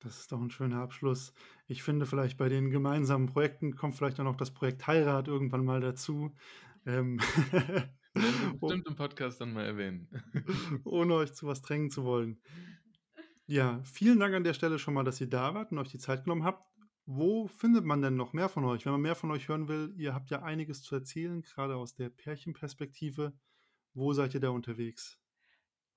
Das 0.00 0.18
ist 0.18 0.32
doch 0.32 0.40
ein 0.40 0.50
schöner 0.50 0.80
Abschluss. 0.80 1.32
Ich 1.66 1.82
finde, 1.82 2.04
vielleicht 2.04 2.36
bei 2.36 2.48
den 2.48 2.70
gemeinsamen 2.70 3.26
Projekten 3.26 3.74
kommt 3.76 3.94
vielleicht 3.94 4.20
auch 4.20 4.24
noch 4.24 4.36
das 4.36 4.52
Projekt 4.52 4.86
Heirat 4.86 5.26
irgendwann 5.26 5.64
mal 5.64 5.80
dazu. 5.80 6.34
Ähm, 6.84 7.18
bestimmt 8.60 8.86
im 8.86 8.96
Podcast 8.96 9.40
dann 9.40 9.52
mal 9.52 9.64
erwähnen. 9.64 10.08
ohne 10.84 11.14
euch 11.14 11.32
zu 11.32 11.46
was 11.46 11.62
drängen 11.62 11.90
zu 11.90 12.04
wollen. 12.04 12.40
Ja, 13.46 13.80
vielen 13.84 14.18
Dank 14.18 14.34
an 14.34 14.44
der 14.44 14.54
Stelle 14.54 14.78
schon 14.78 14.94
mal, 14.94 15.04
dass 15.04 15.20
ihr 15.20 15.28
da 15.30 15.54
wart 15.54 15.72
und 15.72 15.78
euch 15.78 15.88
die 15.90 15.98
Zeit 15.98 16.24
genommen 16.24 16.44
habt. 16.44 16.66
Wo 17.08 17.46
findet 17.46 17.84
man 17.84 18.02
denn 18.02 18.16
noch 18.16 18.32
mehr 18.32 18.48
von 18.48 18.64
euch? 18.64 18.84
Wenn 18.84 18.92
man 18.92 19.00
mehr 19.00 19.14
von 19.14 19.30
euch 19.30 19.46
hören 19.46 19.68
will, 19.68 19.94
ihr 19.96 20.12
habt 20.12 20.28
ja 20.28 20.42
einiges 20.42 20.82
zu 20.82 20.96
erzählen, 20.96 21.40
gerade 21.40 21.76
aus 21.76 21.94
der 21.94 22.08
Pärchenperspektive. 22.08 23.32
Wo 23.94 24.12
seid 24.12 24.34
ihr 24.34 24.40
da 24.40 24.50
unterwegs? 24.50 25.20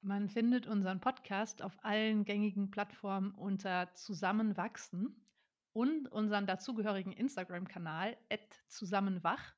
Man 0.01 0.29
findet 0.29 0.67
unseren 0.67 0.99
Podcast 1.01 1.63
auf 1.63 1.83
allen 1.83 2.25
gängigen 2.25 2.69
Plattformen 2.69 3.31
unter 3.31 3.91
Zusammenwachsen 3.95 5.25
und 5.73 6.07
unseren 6.11 6.45
dazugehörigen 6.45 7.11
Instagram-Kanal 7.11 8.15
zusammenwach. 8.67 9.55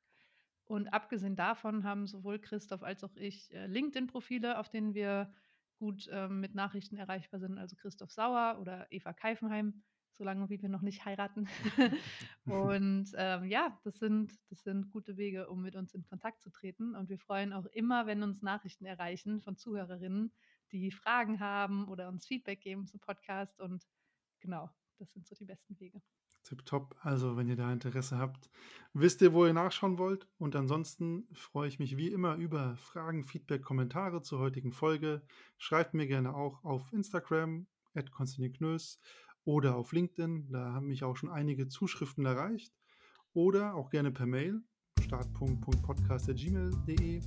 Und 0.63 0.87
abgesehen 0.87 1.35
davon 1.35 1.83
haben 1.83 2.07
sowohl 2.07 2.39
Christoph 2.39 2.81
als 2.81 3.03
auch 3.03 3.15
ich 3.17 3.53
äh, 3.53 3.67
LinkedIn-Profile, 3.67 4.57
auf 4.57 4.69
denen 4.69 4.93
wir 4.93 5.33
gut 5.75 6.07
ähm, 6.09 6.39
mit 6.39 6.55
Nachrichten 6.55 6.95
erreichbar 6.95 7.41
sind. 7.41 7.57
Also 7.57 7.75
Christoph 7.75 8.11
Sauer 8.11 8.57
oder 8.61 8.87
Eva 8.89 9.11
Keifenheim 9.11 9.83
solange 10.13 10.49
wie 10.49 10.61
wir 10.61 10.69
noch 10.69 10.81
nicht 10.81 11.05
heiraten. 11.05 11.47
und 12.45 13.11
ähm, 13.15 13.45
ja, 13.45 13.79
das 13.83 13.99
sind, 13.99 14.33
das 14.49 14.63
sind 14.63 14.91
gute 14.91 15.17
Wege, 15.17 15.49
um 15.49 15.61
mit 15.61 15.75
uns 15.75 15.93
in 15.93 16.03
Kontakt 16.03 16.41
zu 16.41 16.49
treten. 16.49 16.95
Und 16.95 17.09
wir 17.09 17.19
freuen 17.19 17.53
auch 17.53 17.65
immer, 17.67 18.05
wenn 18.07 18.23
uns 18.23 18.41
Nachrichten 18.41 18.85
erreichen 18.85 19.41
von 19.41 19.57
Zuhörerinnen, 19.57 20.31
die 20.71 20.91
Fragen 20.91 21.39
haben 21.39 21.87
oder 21.87 22.07
uns 22.07 22.25
Feedback 22.25 22.61
geben 22.61 22.87
zum 22.87 22.99
Podcast. 22.99 23.59
Und 23.59 23.85
genau, 24.39 24.69
das 24.97 25.11
sind 25.11 25.27
so 25.27 25.35
die 25.35 25.45
besten 25.45 25.79
Wege. 25.79 26.01
Tipptopp. 26.43 26.95
Also, 27.01 27.37
wenn 27.37 27.47
ihr 27.47 27.55
da 27.55 27.71
Interesse 27.71 28.17
habt, 28.17 28.49
wisst 28.93 29.21
ihr, 29.21 29.33
wo 29.33 29.45
ihr 29.45 29.53
nachschauen 29.53 29.97
wollt. 29.97 30.27
Und 30.37 30.55
ansonsten 30.55 31.27
freue 31.33 31.67
ich 31.67 31.79
mich 31.79 31.97
wie 31.97 32.07
immer 32.07 32.35
über 32.35 32.75
Fragen, 32.77 33.23
Feedback, 33.23 33.61
Kommentare 33.61 34.21
zur 34.21 34.39
heutigen 34.39 34.71
Folge. 34.71 35.21
Schreibt 35.57 35.93
mir 35.93 36.07
gerne 36.07 36.33
auch 36.33 36.63
auf 36.63 36.91
Instagram, 36.93 37.67
at 37.93 38.11
Konstantin 38.11 38.53
Knös 38.53 38.99
oder 39.45 39.75
auf 39.75 39.91
LinkedIn. 39.91 40.51
Da 40.51 40.73
haben 40.73 40.87
mich 40.87 41.03
auch 41.03 41.15
schon 41.15 41.29
einige 41.29 41.67
Zuschriften 41.67 42.25
erreicht. 42.25 42.73
Oder 43.33 43.75
auch 43.75 43.89
gerne 43.89 44.11
per 44.11 44.25
Mail 44.25 44.61
startpunkt.podcast.gmail.de. 45.01 47.21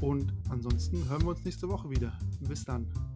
Und 0.00 0.32
ansonsten 0.50 1.08
hören 1.08 1.22
wir 1.22 1.30
uns 1.30 1.44
nächste 1.44 1.68
Woche 1.68 1.90
wieder. 1.90 2.18
Bis 2.40 2.64
dann. 2.64 3.13